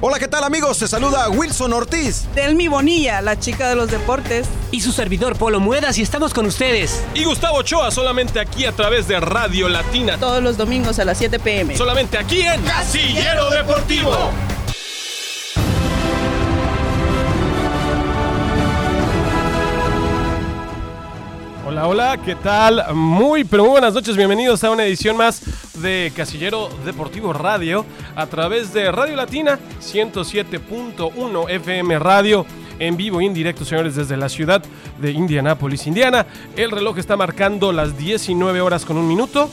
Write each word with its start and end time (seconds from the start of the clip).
Hola, 0.00 0.20
¿qué 0.20 0.28
tal 0.28 0.44
amigos? 0.44 0.76
Se 0.76 0.86
saluda 0.86 1.28
Wilson 1.28 1.72
Ortiz. 1.72 2.26
Delmi 2.32 2.68
Bonilla, 2.68 3.20
la 3.20 3.36
chica 3.36 3.68
de 3.68 3.74
los 3.74 3.90
deportes. 3.90 4.46
Y 4.70 4.80
su 4.80 4.92
servidor 4.92 5.34
Polo 5.36 5.58
Muedas 5.58 5.98
y 5.98 6.02
estamos 6.02 6.32
con 6.32 6.46
ustedes. 6.46 7.02
Y 7.14 7.24
Gustavo 7.24 7.58
Ochoa 7.58 7.90
solamente 7.90 8.38
aquí 8.38 8.64
a 8.64 8.70
través 8.70 9.08
de 9.08 9.18
Radio 9.18 9.68
Latina. 9.68 10.16
Todos 10.16 10.40
los 10.40 10.56
domingos 10.56 11.00
a 11.00 11.04
las 11.04 11.18
7 11.18 11.40
pm. 11.40 11.76
Solamente 11.76 12.16
aquí 12.16 12.42
en 12.42 12.62
Casillero 12.62 13.50
Deportivo. 13.50 14.30
Hola, 21.80 22.18
¿qué 22.24 22.34
tal? 22.34 22.82
Muy, 22.94 23.44
pero 23.44 23.62
muy 23.62 23.72
buenas 23.72 23.94
noches, 23.94 24.16
bienvenidos 24.16 24.64
a 24.64 24.70
una 24.70 24.84
edición 24.84 25.16
más 25.16 25.42
de 25.80 26.12
Casillero 26.14 26.68
Deportivo 26.84 27.32
Radio 27.32 27.86
a 28.16 28.26
través 28.26 28.72
de 28.72 28.90
Radio 28.90 29.14
Latina 29.14 29.60
107.1 29.80 31.50
FM 31.50 31.98
Radio 32.00 32.44
en 32.80 32.96
vivo 32.96 33.20
y 33.20 33.26
en 33.26 33.34
directo, 33.34 33.64
señores, 33.64 33.94
desde 33.94 34.16
la 34.16 34.28
ciudad 34.28 34.62
de 35.00 35.12
Indianápolis, 35.12 35.86
Indiana. 35.86 36.26
El 36.56 36.72
reloj 36.72 36.98
está 36.98 37.16
marcando 37.16 37.70
las 37.70 37.96
19 37.96 38.60
horas 38.60 38.84
con 38.84 38.96
un 38.96 39.06
minuto. 39.06 39.48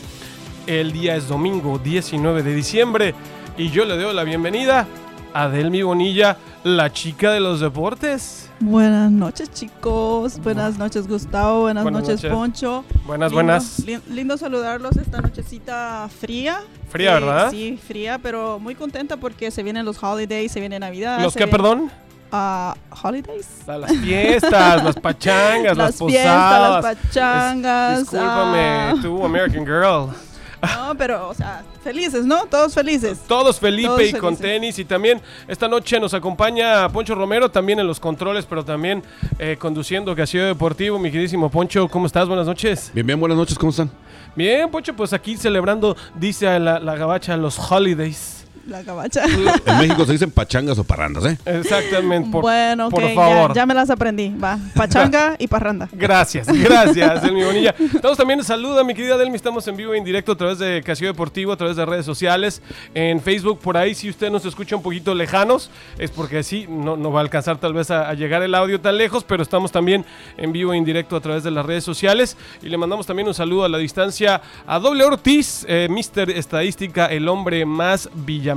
El 0.65 0.93
día 0.93 1.15
es 1.15 1.27
domingo 1.27 1.77
19 1.77 2.41
de 2.41 2.55
diciembre 2.55 3.13
y 3.55 3.69
yo 3.69 3.85
le 3.85 3.97
doy 3.97 4.13
la 4.15 4.23
bienvenida 4.23 4.87
a 5.35 5.49
Delmi 5.49 5.81
Bonilla, 5.83 6.37
la 6.63 6.91
chica 6.91 7.31
de 7.31 7.41
los 7.41 7.59
deportes. 7.59 8.49
Buenas 8.61 9.11
noches, 9.11 9.51
chicos. 9.51 10.39
Buenas 10.39 10.77
noches, 10.77 11.07
Gustavo. 11.09 11.61
Buenas, 11.61 11.83
Buenas 11.83 12.01
noches, 12.03 12.23
noches. 12.23 12.31
Poncho. 12.31 12.85
Buenas, 13.05 13.31
Lindo- 13.31 13.35
buenas. 13.35 13.79
li- 13.85 13.99
lindo 14.09 14.37
saludarlos 14.37 14.95
esta 14.95 15.19
nochecita 15.19 16.07
fría. 16.21 16.61
Fría, 16.89 17.11
Eh, 17.11 17.19
¿verdad? 17.19 17.51
Sí, 17.51 17.77
fría, 17.85 18.17
pero 18.17 18.59
muy 18.59 18.75
contenta 18.75 19.17
porque 19.17 19.51
se 19.51 19.61
vienen 19.61 19.83
los 19.85 20.01
holidays, 20.01 20.51
se 20.53 20.61
viene 20.61 20.79
Navidad. 20.79 21.19
¿Los 21.21 21.33
qué, 21.33 21.39
viene- 21.45 21.51
perdón? 21.51 21.91
Ah, 22.31 22.73
holidays. 23.03 23.47
A 23.67 23.77
las 23.77 23.91
fiestas, 23.91 24.83
las 24.83 24.95
pachangas, 24.95 25.75
las, 25.77 25.99
Las 25.99 26.09
fiestas, 26.09 26.33
posadas. 26.33 26.83
las 26.83 26.95
pachangas. 26.95 27.99
Dis- 27.99 28.09
discúlpame, 28.11 28.59
ah. 28.59 28.93
tú, 29.01 29.25
American 29.25 29.65
Girl. 29.65 30.09
No, 30.77 30.95
pero, 30.97 31.29
o 31.29 31.33
sea, 31.33 31.63
felices, 31.83 32.25
¿no? 32.25 32.45
Todos 32.45 32.73
felices. 32.73 33.19
Todos 33.27 33.59
Felipe 33.59 33.87
Todos 33.87 34.01
y 34.01 34.11
con 34.13 34.37
felices. 34.37 34.39
tenis. 34.39 34.79
Y 34.79 34.85
también 34.85 35.21
esta 35.47 35.67
noche 35.67 35.99
nos 35.99 36.13
acompaña 36.13 36.87
Poncho 36.89 37.15
Romero, 37.15 37.49
también 37.49 37.79
en 37.79 37.87
los 37.87 37.99
controles, 37.99 38.45
pero 38.45 38.63
también 38.63 39.03
eh, 39.39 39.57
conduciendo 39.59 40.15
Casillero 40.15 40.47
Deportivo. 40.47 40.97
Mi 40.99 41.11
queridísimo 41.11 41.49
Poncho, 41.49 41.87
¿cómo 41.87 42.05
estás? 42.07 42.27
Buenas 42.27 42.47
noches. 42.47 42.91
Bien, 42.93 43.05
bien, 43.05 43.19
buenas 43.19 43.37
noches, 43.37 43.57
¿cómo 43.57 43.69
están? 43.71 43.91
Bien, 44.35 44.69
Poncho, 44.69 44.93
pues 44.95 45.13
aquí 45.13 45.37
celebrando, 45.37 45.95
dice 46.15 46.59
la, 46.59 46.79
la 46.79 46.95
gabacha, 46.95 47.37
los 47.37 47.59
holidays. 47.71 48.44
La 48.67 48.81
gabacha. 48.83 49.23
En 49.65 49.77
México 49.79 50.05
se 50.05 50.13
dicen 50.13 50.31
pachangas 50.31 50.77
o 50.79 50.83
parrandas, 50.83 51.25
¿eh? 51.25 51.37
Exactamente, 51.45 52.29
por, 52.31 52.41
bueno, 52.41 52.89
por 52.89 53.03
ok, 53.03 53.09
ya- 53.09 53.15
favor. 53.15 53.53
Ya, 53.53 53.65
me 53.65 53.73
las 53.73 53.89
aprendí. 53.89 54.29
Va, 54.29 54.57
pachanga 54.75 55.35
y 55.39 55.47
parranda. 55.47 55.87
Gracias, 55.91 56.47
gracias, 56.51 57.21
Delmi 57.21 57.43
Bonilla. 57.43 57.75
Estamos 57.93 58.17
también, 58.17 58.43
saluda 58.43 58.83
mi 58.83 58.93
querida 58.93 59.17
Delmi, 59.17 59.35
estamos 59.35 59.67
en 59.67 59.75
vivo 59.77 59.93
e 59.93 59.97
en 59.97 60.03
directo 60.03 60.31
a 60.31 60.35
través 60.37 60.59
de 60.59 60.81
Casio 60.83 61.07
Deportivo, 61.07 61.51
a 61.51 61.57
través 61.57 61.75
de 61.75 61.85
redes 61.85 62.05
sociales, 62.05 62.61
en 62.93 63.21
Facebook, 63.21 63.59
por 63.59 63.77
ahí, 63.77 63.93
si 63.95 64.09
usted 64.09 64.29
nos 64.31 64.45
escucha 64.45 64.75
un 64.75 64.81
poquito 64.83 65.13
lejanos, 65.13 65.69
es 65.97 66.11
porque 66.11 66.43
sí, 66.43 66.65
no, 66.69 66.97
no 66.97 67.11
va 67.11 67.19
a 67.19 67.23
alcanzar 67.23 67.57
tal 67.57 67.73
vez 67.73 67.91
a, 67.91 68.09
a 68.09 68.13
llegar 68.13 68.41
el 68.43 68.55
audio 68.55 68.79
tan 68.81 68.97
lejos, 68.97 69.23
pero 69.23 69.43
estamos 69.43 69.71
también 69.71 70.05
en 70.37 70.51
vivo 70.51 70.73
e 70.73 70.77
en 70.77 70.85
directo 70.85 71.15
a 71.15 71.21
través 71.21 71.43
de 71.43 71.51
las 71.51 71.65
redes 71.65 71.83
sociales 71.83 72.35
y 72.61 72.69
le 72.69 72.77
mandamos 72.77 73.05
también 73.05 73.27
un 73.27 73.33
saludo 73.33 73.65
a 73.65 73.69
la 73.69 73.77
distancia 73.77 74.41
a 74.65 74.79
Doble 74.79 75.03
Ortiz, 75.03 75.65
eh, 75.67 75.87
Mister 75.89 76.29
Estadística, 76.29 77.05
el 77.07 77.27
hombre 77.27 77.65
más 77.65 78.09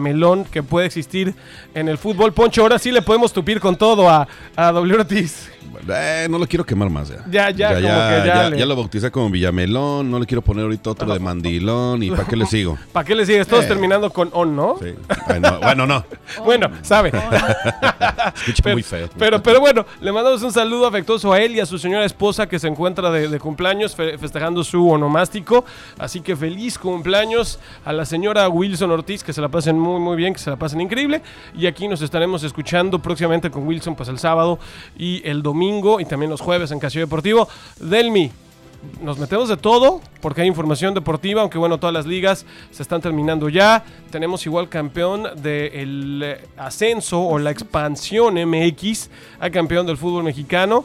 villamelón 0.02 0.44
que 0.44 0.62
puede 0.62 0.86
existir 0.86 1.34
en 1.74 1.88
el 1.88 1.98
fútbol. 1.98 2.32
Poncho, 2.32 2.62
ahora 2.62 2.78
sí 2.78 2.90
le 2.92 3.02
podemos 3.02 3.32
tupir 3.32 3.60
con 3.60 3.76
todo 3.76 4.08
a, 4.08 4.26
a 4.56 4.72
Doble 4.72 4.94
Ortiz. 4.94 5.50
Eh, 5.90 6.26
no 6.28 6.38
lo 6.38 6.46
quiero 6.46 6.64
quemar 6.66 6.90
más 6.90 7.08
ya. 7.08 7.24
Ya, 7.30 7.50
ya, 7.50 7.68
como 7.74 7.80
que 7.86 8.26
ya 8.26 8.50
le- 8.50 8.58
ya 8.58 8.66
lo 8.66 8.74
bauticé 8.76 9.10
como 9.10 9.30
Villamelón, 9.30 10.10
no 10.10 10.18
le 10.18 10.26
quiero 10.26 10.42
poner 10.42 10.64
ahorita 10.64 10.90
otro 10.90 11.12
de 11.12 11.18
mandilón 11.20 12.02
y 12.02 12.10
¿para 12.10 12.24
qué 12.24 12.36
le 12.36 12.46
sigo? 12.46 12.76
¿Para 12.92 13.04
qué 13.06 13.14
le 13.14 13.24
sigues? 13.24 13.46
Todos 13.46 13.64
Eh. 13.64 13.68
terminando 13.68 14.10
con 14.10 14.28
on, 14.32 14.56
¿no? 14.56 14.76
Sí. 14.82 14.94
Ay, 15.26 15.40
no, 15.40 15.60
bueno, 15.60 15.86
no, 15.86 16.04
Bueno, 16.44 16.68
sabe. 16.82 17.12
Pero, 18.62 18.74
muy 18.74 18.82
feo. 18.82 19.08
pero, 19.18 19.42
pero 19.42 19.60
bueno, 19.60 19.84
le 20.00 20.12
mandamos 20.12 20.42
un 20.42 20.52
saludo 20.52 20.86
afectuoso 20.86 21.32
a 21.32 21.40
él 21.40 21.54
y 21.56 21.60
a 21.60 21.66
su 21.66 21.78
señora 21.78 22.04
esposa 22.04 22.46
que 22.48 22.58
se 22.58 22.66
encuentra 22.68 23.10
de, 23.10 23.28
de 23.28 23.38
cumpleaños 23.38 23.94
fe- 23.94 24.18
festejando 24.18 24.64
su 24.64 24.88
onomástico. 24.88 25.64
Así 25.98 26.20
que 26.20 26.34
feliz 26.36 26.78
cumpleaños 26.78 27.58
a 27.84 27.92
la 27.92 28.04
señora 28.04 28.48
Wilson 28.48 28.90
Ortiz, 28.90 29.22
que 29.22 29.32
se 29.32 29.40
la 29.40 29.48
pasen 29.48 29.78
muy, 29.78 29.87
muy 29.98 30.16
bien, 30.16 30.32
que 30.32 30.38
se 30.38 30.50
la 30.50 30.56
pasen 30.56 30.80
increíble. 30.80 31.22
Y 31.56 31.66
aquí 31.66 31.88
nos 31.88 32.02
estaremos 32.02 32.42
escuchando 32.42 32.98
próximamente 32.98 33.50
con 33.50 33.66
Wilson, 33.66 33.94
pues 33.94 34.08
el 34.08 34.18
sábado 34.18 34.58
y 34.96 35.22
el 35.24 35.42
domingo 35.42 36.00
y 36.00 36.04
también 36.04 36.30
los 36.30 36.40
jueves 36.40 36.70
en 36.70 36.78
Casio 36.78 37.00
Deportivo. 37.00 37.48
Delmi. 37.80 38.30
Nos 39.02 39.18
metemos 39.18 39.48
de 39.48 39.56
todo 39.56 40.00
porque 40.20 40.42
hay 40.42 40.46
información 40.46 40.94
deportiva, 40.94 41.40
aunque 41.40 41.58
bueno, 41.58 41.78
todas 41.78 41.92
las 41.92 42.06
ligas 42.06 42.46
se 42.70 42.82
están 42.82 43.00
terminando 43.00 43.48
ya. 43.48 43.84
Tenemos 44.10 44.46
igual 44.46 44.68
campeón 44.68 45.24
del 45.42 46.22
eh, 46.24 46.46
ascenso 46.56 47.20
o 47.20 47.40
la 47.40 47.50
expansión 47.50 48.34
MX, 48.34 49.10
a 49.40 49.50
campeón 49.50 49.84
del 49.84 49.96
fútbol 49.96 50.22
mexicano. 50.22 50.84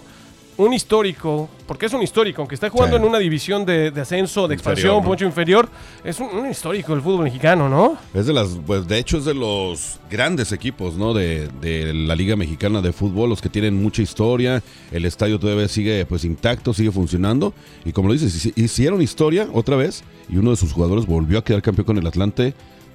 Un 0.56 0.72
histórico, 0.72 1.50
porque 1.68 1.88
es 1.88 1.94
un 1.94 2.04
histórico, 2.04 2.42
aunque 2.44 2.54
está 2.54 2.70
jugando 2.70 2.96
Sí. 2.98 3.02
en 3.04 3.10
una 3.10 3.18
división 3.18 3.66
de, 3.66 3.90
de 3.90 4.02
ascenso, 4.02 4.48
de 4.48 4.54
expansión, 4.54 4.86
Inferior, 4.98 5.04
¿no? 5.04 5.10
mucho 5.10 5.26
inferior. 5.26 5.70
Es 6.04 6.20
un, 6.20 6.28
un 6.28 6.50
histórico 6.50 6.94
del 6.94 7.02
fútbol 7.02 7.24
mexicano, 7.24 7.68
¿no? 7.68 7.98
Es 8.14 8.28
de 8.28 8.34
las, 8.34 8.50
pues 8.66 8.88
de 8.88 9.00
hecho 9.00 9.18
es 9.18 9.26
de 9.26 9.34
los 9.34 10.00
grandes 10.12 10.52
equipos, 10.52 10.94
¿no? 10.96 11.14
De, 11.16 11.48
de 11.60 11.92
la 11.94 12.16
Liga 12.16 12.36
Mexicana 12.36 12.82
de 12.82 12.94
Fútbol, 12.94 13.30
los 13.30 13.42
que 13.42 13.50
tienen 13.50 13.82
mucha 13.82 14.04
historia, 14.04 14.62
el 14.92 15.06
estadio 15.06 15.40
todavía 15.40 15.68
sigue 15.68 16.06
pues 16.06 16.24
intacto, 16.24 16.72
sigue 16.74 16.92
funcionando 16.92 17.54
y 17.84 17.92
como 17.92 18.10
lo 18.10 18.14
dices, 18.14 18.34
hici- 18.46 18.54
hicieron 18.56 19.02
historia 19.02 19.48
otra 19.54 19.76
vez 19.76 20.04
y 20.30 20.38
uno 20.38 20.52
de 20.52 20.58
sus 20.58 20.72
jugadores 20.72 21.08
volvió 21.08 21.40
a 21.40 21.44
quedar 21.44 21.64
campeón 21.64 21.86
con 21.86 21.98
el 21.98 22.06
Atlante 22.06 22.54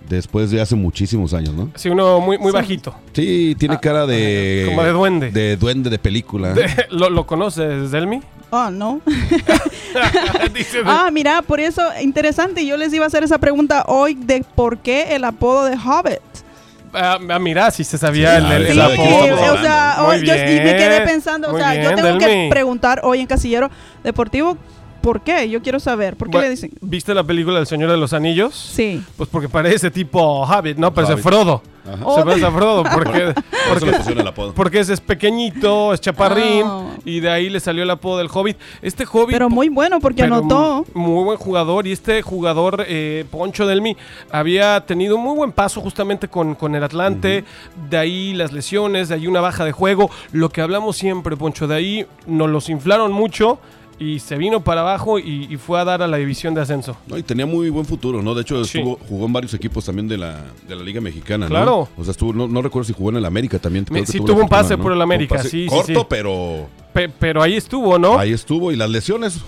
después 0.08 0.50
de 0.50 0.60
hace 0.60 0.74
muchísimos 0.74 1.34
años, 1.34 1.54
¿no? 1.54 1.70
Sí, 1.74 1.88
uno 1.88 2.20
muy, 2.20 2.38
muy 2.38 2.52
bajito. 2.52 2.94
Sí, 3.12 3.54
tiene 3.58 3.78
cara 3.80 4.06
de 4.06 4.64
como 4.68 4.82
de 4.82 4.90
duende. 4.92 5.30
de 5.30 5.56
duende 5.56 5.90
de 5.90 5.98
película. 5.98 6.54
¿Lo, 6.90 7.10
lo 7.10 7.26
conoces, 7.26 7.90
Delmi? 7.90 8.20
Oh, 8.50 8.70
no. 8.70 9.00
De- 10.52 10.66
Ah, 10.84 11.10
mira, 11.12 11.42
por 11.42 11.60
eso, 11.60 11.82
interesante. 12.00 12.64
Yo 12.64 12.76
les 12.76 12.92
iba 12.92 13.04
a 13.04 13.08
hacer 13.08 13.22
esa 13.24 13.38
pregunta 13.38 13.84
hoy 13.86 14.14
de 14.14 14.44
por 14.54 14.78
qué 14.78 15.14
el 15.14 15.24
apodo 15.24 15.64
de 15.66 15.76
Hobbit. 15.76 16.20
Ah, 16.94 17.18
ah, 17.30 17.38
mira, 17.38 17.70
si 17.70 17.84
se 17.84 17.98
sabía 17.98 18.38
Sí, 18.40 18.46
el, 18.46 18.52
el- 18.52 18.72
sí, 18.72 18.78
el 18.80 18.86
Sí, 18.90 18.96
¿de 18.96 19.30
apodo. 19.42 19.54
o 19.54 19.58
sea, 19.62 19.96
hoy 20.06 20.26
yo 20.26 20.34
y 20.34 20.38
me 20.38 20.74
quedé 20.76 21.02
pensando, 21.02 21.52
o 21.52 21.56
sea, 21.58 21.74
yo 21.74 21.94
tengo 21.94 22.16
que 22.18 22.48
preguntar 22.50 23.02
hoy 23.04 23.20
en 23.20 23.26
Casillero 23.26 23.70
Deportivo, 24.02 24.56
¿por 25.08 25.22
qué? 25.22 25.48
Yo 25.48 25.62
quiero 25.62 25.80
saber, 25.80 26.16
¿por 26.16 26.28
qué 26.28 26.32
Bueno, 26.36 26.44
le 26.48 26.50
dicen? 26.50 26.70
¿Viste 26.82 27.14
la 27.14 27.24
película 27.24 27.56
del 27.56 27.66
Señor 27.66 27.90
de 27.90 27.96
los 27.96 28.12
Anillos? 28.12 28.54
Sí. 28.54 29.02
Pues 29.16 29.30
porque 29.32 29.48
parece 29.48 29.90
tipo 29.90 30.42
Hobbit, 30.44 30.76
¿no? 30.76 30.92
Parece 30.92 31.14
Hobbit. 31.14 31.24
Frodo. 31.24 31.62
Ajá. 31.90 32.02
Oh. 32.04 32.18
Se 32.18 32.24
parece 32.26 32.44
a 32.44 32.50
Frodo 32.50 32.82
porque, 32.92 33.22
el 33.22 34.78
es, 34.78 34.88
es 34.90 35.00
pequeñito, 35.00 35.94
es 35.94 36.00
chaparrín 36.02 36.62
Oh. 36.66 36.90
y 37.06 37.20
de 37.20 37.30
ahí 37.30 37.48
le 37.48 37.60
salió 37.60 37.82
el 37.84 37.90
apodo 37.90 38.18
del 38.18 38.28
Hobbit. 38.30 38.58
Este 38.82 39.06
Hobbit... 39.10 39.30
Pero 39.32 39.48
muy 39.48 39.70
bueno 39.70 39.98
porque 39.98 40.24
anotó. 40.24 40.84
mu- 40.92 41.14
Muy 41.14 41.24
buen 41.24 41.38
jugador 41.38 41.86
y 41.86 41.92
este 41.92 42.20
jugador, 42.20 42.84
eh, 42.86 43.24
Poncho 43.30 43.66
Delmi, 43.66 43.96
había 44.30 44.84
tenido 44.84 45.16
un 45.16 45.22
muy 45.22 45.34
buen 45.36 45.52
paso 45.52 45.80
justamente 45.80 46.28
con, 46.28 46.54
con 46.54 46.74
el 46.74 46.84
Atlante. 46.84 47.44
De 47.88 47.96
ahí 47.96 48.34
las 48.34 48.52
lesiones, 48.52 49.08
de 49.08 49.14
ahí 49.14 49.26
una 49.26 49.40
baja 49.40 49.64
de 49.64 49.72
juego. 49.72 50.10
Lo 50.32 50.50
que 50.50 50.60
hablamos 50.60 50.98
siempre, 50.98 51.34
Poncho, 51.38 51.66
de 51.66 51.74
ahí 51.74 52.06
nos 52.26 52.50
los 52.50 52.68
inflaron 52.68 53.12
mucho 53.12 53.58
y 53.98 54.18
se 54.20 54.36
vino 54.36 54.62
para 54.62 54.82
abajo 54.82 55.18
y, 55.18 55.46
y 55.50 55.56
fue 55.56 55.80
a 55.80 55.84
dar 55.84 56.02
a 56.02 56.06
la 56.06 56.16
división 56.18 56.54
de 56.54 56.60
ascenso. 56.60 56.96
No, 57.08 57.18
y 57.18 57.22
tenía 57.22 57.46
muy 57.46 57.68
buen 57.70 57.84
futuro, 57.84 58.22
¿no? 58.22 58.34
De 58.34 58.42
hecho, 58.42 58.64
Sí. 58.64 58.78
estuvo- 58.78 58.98
jugó 59.08 59.26
en 59.26 59.32
varios 59.32 59.54
equipos 59.54 59.84
también 59.84 60.06
de 60.08 60.16
la, 60.18 60.44
de 60.68 60.76
la 60.76 60.82
Liga 60.82 61.00
Mexicana, 61.00 61.46
¿no? 61.46 61.50
Claro. 61.50 61.88
O 61.96 62.04
sea, 62.04 62.12
estuvo, 62.12 62.32
no, 62.32 62.46
no 62.48 62.62
recuerdo 62.62 62.86
si 62.86 62.92
jugó 62.92 63.10
en 63.10 63.16
el 63.16 63.24
América 63.24 63.58
también. 63.58 63.84
sí, 64.06 64.18
tuvo 64.18 64.22
un 64.22 64.26
fortuna, 64.40 64.48
pase 64.48 64.78
por 64.78 64.92
el 64.92 65.02
América, 65.02 65.42
sí, 65.42 65.48
sí, 65.48 65.66
Corto, 65.68 66.00
sí. 66.00 66.06
pero 66.08 66.68
Pe- 66.92 67.08
pero 67.08 67.42
ahí 67.42 67.54
estuvo, 67.54 67.98
¿no? 67.98 68.18
ahí 68.18 68.32
estuvo. 68.32 68.72
Y 68.72 68.76
las 68.76 68.88
lesiones, 68.90 69.40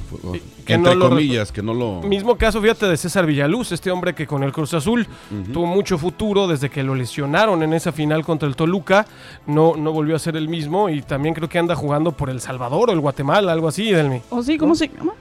que 0.70 0.75
entre 0.75 0.94
no 0.94 0.99
lo 1.00 1.08
comillas, 1.11 1.52
que 1.52 1.62
no 1.62 1.75
lo... 1.75 2.00
Mismo 2.02 2.37
caso, 2.37 2.61
fíjate, 2.61 2.87
de 2.87 2.96
César 2.96 3.26
Villaluz, 3.26 3.72
este 3.72 3.90
hombre 3.90 4.14
que 4.14 4.26
con 4.26 4.43
el 4.43 4.52
Cruz 4.52 4.75
Azul 4.75 5.06
tuvo 5.52 5.67
mucho 5.67 5.99
futuro 5.99 6.49
desde 6.49 6.70
que 6.70 6.82
lo 6.82 6.94
lesionaron 6.94 7.62
en 7.62 7.72
esa 7.75 7.93
final 7.93 8.25
contra 8.25 8.49
el 8.49 8.56
Toluca. 8.56 9.06
No, 9.46 9.75
no 9.76 9.93
volvió 9.93 10.17
a 10.17 10.19
ser 10.19 10.37
el 10.37 10.49
mismo 10.49 10.88
y 10.88 11.02
también 11.02 11.34
creo 11.34 11.49
que 11.49 11.58
anda 11.58 11.75
jugando 11.75 12.12
por 12.12 12.31
El 12.31 12.40
Salvador 12.40 12.90
o 12.90 12.93
el 12.93 13.00
Guatemala, 13.00 13.52
algo 13.52 13.69
así, 13.69 13.90
Delmi. 13.90 14.22
¿O 14.31 14.43
sí? 14.43 14.56
¿Cómo 14.58 14.75
se 14.75 14.88
llama? 14.88 15.12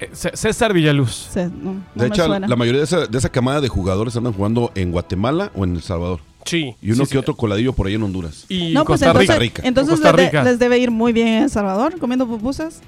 Eh, 0.00 0.08
César 0.12 0.72
Villaluz. 0.72 1.12
Se- 1.30 1.46
no, 1.48 1.72
no 1.74 1.82
De 1.94 2.06
hecho, 2.06 2.24
suena. 2.26 2.48
la 2.48 2.56
mayoría 2.56 2.78
de 2.80 2.84
esa, 2.84 3.06
de 3.06 3.18
esa 3.18 3.28
camada 3.28 3.60
de 3.60 3.68
jugadores 3.68 4.16
andan 4.16 4.32
jugando 4.32 4.70
en 4.74 4.92
Guatemala 4.92 5.50
o 5.54 5.64
en 5.64 5.74
El 5.76 5.82
Salvador. 5.82 6.20
Sí. 6.44 6.74
Y 6.82 6.92
uno 6.92 7.04
sí, 7.04 7.10
que 7.10 7.12
sí. 7.12 7.16
otro 7.18 7.36
coladillo 7.36 7.72
por 7.72 7.86
ahí 7.86 7.94
en 7.94 8.02
Honduras. 8.02 8.46
Y 8.48 8.72
No, 8.72 8.84
pues 8.84 9.00
Costa 9.00 9.06
entonces, 9.10 9.38
Rica. 9.38 9.62
entonces 9.64 9.92
Costa 9.94 10.08
les, 10.12 10.16
de- 10.16 10.24
Rica. 10.26 10.42
les 10.44 10.58
debe 10.58 10.78
ir 10.78 10.90
muy 10.90 11.12
bien 11.12 11.28
en 11.28 11.42
El 11.44 11.50
Salvador 11.50 11.98
comiendo 11.98 12.26
pupusas. 12.26 12.80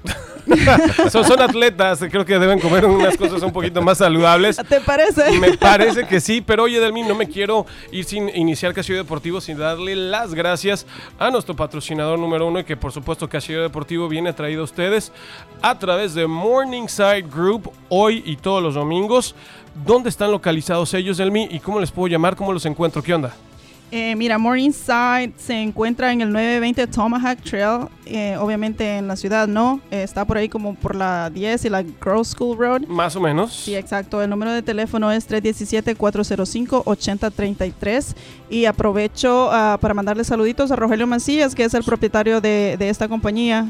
son, 1.11 1.23
son 1.23 1.41
atletas, 1.41 1.99
creo 2.09 2.25
que 2.25 2.37
deben 2.39 2.59
comer 2.59 2.85
unas 2.85 3.15
cosas 3.17 3.41
un 3.43 3.51
poquito 3.51 3.81
más 3.81 3.99
saludables. 3.99 4.57
¿Te 4.67 4.81
parece? 4.81 5.31
Me 5.39 5.57
parece 5.57 6.05
que 6.07 6.19
sí, 6.19 6.41
pero 6.41 6.63
oye, 6.63 6.79
Delmi, 6.79 7.03
no 7.03 7.15
me 7.15 7.27
quiero 7.27 7.65
ir 7.91 8.03
sin 8.05 8.29
iniciar 8.35 8.73
Casillo 8.73 8.97
Deportivo 8.97 9.39
sin 9.39 9.57
darle 9.57 9.95
las 9.95 10.33
gracias 10.33 10.85
a 11.19 11.29
nuestro 11.29 11.55
patrocinador 11.55 12.19
número 12.19 12.47
uno 12.47 12.59
y 12.59 12.63
que 12.63 12.75
por 12.75 12.91
supuesto 12.91 13.29
Casillo 13.29 13.61
Deportivo 13.61 14.07
viene 14.09 14.33
traído 14.33 14.61
a 14.61 14.65
ustedes 14.65 15.11
a 15.61 15.77
través 15.79 16.13
de 16.13 16.27
Morningside 16.27 17.21
Group 17.21 17.71
hoy 17.89 18.23
y 18.25 18.35
todos 18.35 18.61
los 18.61 18.73
domingos. 18.75 19.35
¿Dónde 19.85 20.09
están 20.09 20.31
localizados 20.31 20.93
ellos, 20.93 21.17
Delmi? 21.17 21.47
¿Y 21.51 21.59
cómo 21.59 21.79
les 21.79 21.91
puedo 21.91 22.07
llamar? 22.07 22.35
¿Cómo 22.35 22.53
los 22.53 22.65
encuentro? 22.65 23.01
¿Qué 23.01 23.13
onda? 23.13 23.33
Eh, 23.95 24.15
mira, 24.15 24.39
Morningside 24.39 25.33
se 25.37 25.53
encuentra 25.53 26.11
en 26.11 26.21
el 26.21 26.31
920 26.31 26.87
Tomahawk 26.87 27.39
Trail, 27.43 27.85
eh, 28.07 28.35
obviamente 28.39 28.97
en 28.97 29.07
la 29.07 29.15
ciudad, 29.15 29.47
¿no? 29.47 29.81
Eh, 29.91 30.01
está 30.01 30.25
por 30.25 30.37
ahí 30.37 30.49
como 30.49 30.73
por 30.73 30.95
la 30.95 31.29
10 31.29 31.65
y 31.65 31.69
la 31.69 31.83
Grove 31.83 32.25
School 32.25 32.57
Road. 32.57 32.87
Más 32.87 33.15
o 33.15 33.21
menos. 33.21 33.53
Sí, 33.53 33.75
exacto. 33.75 34.19
El 34.19 34.31
número 34.31 34.51
de 34.51 34.63
teléfono 34.63 35.11
es 35.11 35.29
317-405-8033. 35.29 38.15
Y 38.49 38.65
aprovecho 38.65 39.49
ah, 39.51 39.77
para 39.79 39.93
mandarle 39.93 40.23
saluditos 40.23 40.71
a 40.71 40.75
Rogelio 40.75 41.05
Mancillas, 41.05 41.53
que 41.53 41.63
es 41.63 41.75
el 41.75 41.83
propietario 41.83 42.41
de, 42.41 42.77
de 42.79 42.89
esta 42.89 43.07
compañía, 43.07 43.67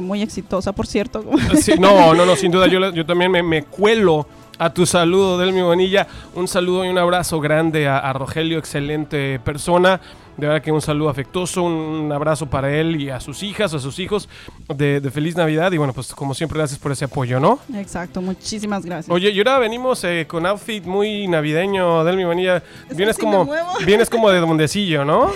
muy 0.00 0.22
exitosa, 0.22 0.72
por 0.72 0.86
cierto. 0.86 1.22
Sí, 1.60 1.74
no, 1.78 2.14
no, 2.14 2.24
no, 2.24 2.34
sin 2.34 2.50
duda. 2.50 2.66
Yo, 2.66 2.80
yo 2.94 3.04
también 3.04 3.30
me, 3.30 3.42
me 3.42 3.62
cuelo 3.62 4.26
a 4.58 4.70
tu 4.72 4.86
saludo, 4.86 5.38
Delmi 5.38 5.62
Bonilla. 5.62 6.06
Un 6.34 6.48
saludo 6.48 6.84
y 6.84 6.88
un 6.88 6.98
abrazo 6.98 7.40
grande 7.40 7.88
a, 7.88 7.98
a 7.98 8.12
Rogelio, 8.12 8.58
excelente 8.58 9.38
persona. 9.40 10.00
De 10.36 10.46
verdad 10.46 10.60
que 10.62 10.70
un 10.70 10.82
saludo 10.82 11.08
afectuoso, 11.08 11.62
un 11.62 12.12
abrazo 12.12 12.44
para 12.46 12.70
él 12.70 13.00
y 13.00 13.08
a 13.08 13.20
sus 13.20 13.42
hijas, 13.42 13.72
a 13.72 13.78
sus 13.78 13.98
hijos 13.98 14.28
de, 14.68 15.00
de 15.00 15.10
feliz 15.10 15.34
Navidad. 15.34 15.72
Y 15.72 15.78
bueno, 15.78 15.94
pues 15.94 16.14
como 16.14 16.34
siempre, 16.34 16.58
gracias 16.58 16.78
por 16.78 16.92
ese 16.92 17.06
apoyo, 17.06 17.40
¿no? 17.40 17.58
Exacto, 17.74 18.20
muchísimas 18.20 18.84
gracias. 18.84 19.10
Oye, 19.10 19.30
y 19.30 19.38
ahora 19.38 19.58
venimos 19.58 20.04
eh, 20.04 20.26
con 20.28 20.44
outfit 20.44 20.84
muy 20.84 21.26
navideño, 21.26 22.04
Delmi 22.04 22.24
Bonilla. 22.24 22.62
Vienes 22.94 23.16
como, 23.16 23.48
vienes 23.86 24.10
como 24.10 24.28
de 24.28 24.40
dondecillo, 24.40 25.06
¿no? 25.06 25.32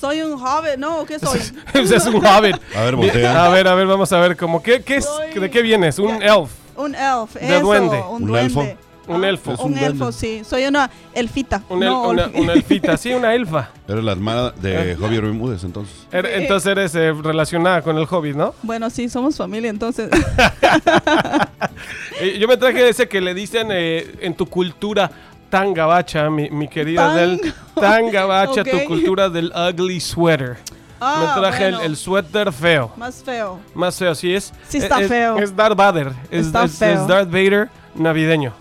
Soy 0.00 0.22
un 0.22 0.32
hobbit, 0.32 0.76
¿no? 0.78 1.04
¿Qué 1.04 1.20
soy? 1.20 1.38
es 1.74 2.06
un 2.06 2.16
hobbit. 2.26 2.56
A 2.76 2.80
ver, 2.82 2.96
voltea. 2.96 3.44
A 3.44 3.48
ver, 3.48 3.68
a 3.68 3.74
ver, 3.76 3.86
vamos 3.86 4.12
a 4.12 4.18
ver, 4.18 4.36
como, 4.36 4.60
¿qué, 4.60 4.82
qué 4.82 4.96
es, 4.96 5.04
Soy- 5.04 5.38
¿de 5.38 5.50
qué 5.50 5.62
vienes? 5.62 6.00
¿Un 6.00 6.20
elf? 6.20 6.50
Un 6.76 6.94
elf, 6.94 7.34
De 7.34 7.56
eso, 7.56 7.60
duende. 7.66 7.96
un, 8.08 8.22
¿Un 8.22 8.26
duende. 8.28 8.46
elfo? 8.46 8.76
Un 9.08 9.24
Ah, 9.24 9.28
elfo. 9.28 9.50
Un, 9.58 9.72
un 9.72 9.78
elfo, 9.78 9.98
duende. 10.04 10.12
sí. 10.12 10.42
Soy 10.44 10.64
una 10.64 10.88
elfita. 11.12 11.62
Un 11.68 11.82
el- 11.82 11.88
no, 11.88 12.08
una, 12.10 12.30
una 12.34 12.52
elfita, 12.52 12.96
sí, 12.96 13.12
una 13.12 13.34
elfa. 13.34 13.70
Eres 13.88 14.04
la 14.04 14.12
hermana 14.12 14.52
Eh. 14.58 14.60
de 14.62 14.96
Javier 14.96 15.22
Bermúdez, 15.22 15.64
entonces. 15.64 16.06
Er- 16.12 16.26
Entonces 16.34 16.70
eres 16.70 16.94
eh, 16.94 17.12
relacionada 17.12 17.82
con 17.82 17.98
el 17.98 18.06
hobbit, 18.08 18.36
¿no? 18.36 18.54
Bueno, 18.62 18.88
sí, 18.90 19.08
somos 19.08 19.36
familia, 19.36 19.70
entonces. 19.70 20.08
Eh, 22.20 22.38
yo 22.38 22.46
me 22.46 22.56
traje 22.56 22.88
ese 22.88 23.08
que 23.08 23.20
le 23.20 23.34
dicen 23.34 23.68
eh, 23.72 24.14
en 24.20 24.34
tu 24.34 24.46
cultura 24.46 25.10
tan 25.50 25.74
gabacha, 25.74 26.30
mi, 26.30 26.48
mi 26.50 26.68
querida 26.68 27.08
Tan 27.08 27.16
del 27.16 27.54
tan 27.74 28.10
gabacha, 28.10 28.60
Ok. 28.62 28.70
tu 28.70 28.84
cultura 28.84 29.28
del 29.28 29.52
ugly 29.54 30.00
sweater. 30.00 30.58
Ah, 31.04 31.34
me 31.34 31.40
traje 31.40 31.64
el- 31.66 31.74
bueno, 31.74 31.86
el, 31.86 31.96
suéter 31.96 32.52
feo. 32.52 32.92
Más 32.96 33.22
feo. 33.22 33.58
Más 33.74 33.96
feo, 33.96 34.14
sí 34.14 34.34
es. 34.34 34.52
Sí 34.68 34.78
está 34.78 35.00
es- 35.00 35.08
feo. 35.08 35.38
Es 35.38 35.54
Darth 35.54 35.76
Vader. 35.76 36.12
Es, 36.30 36.46
Está 36.46 36.64
es- 36.64 36.78
feo. 36.78 37.02
es 37.02 37.06
Darth 37.08 37.28
Vader 37.30 37.68
navideño. 37.94 38.52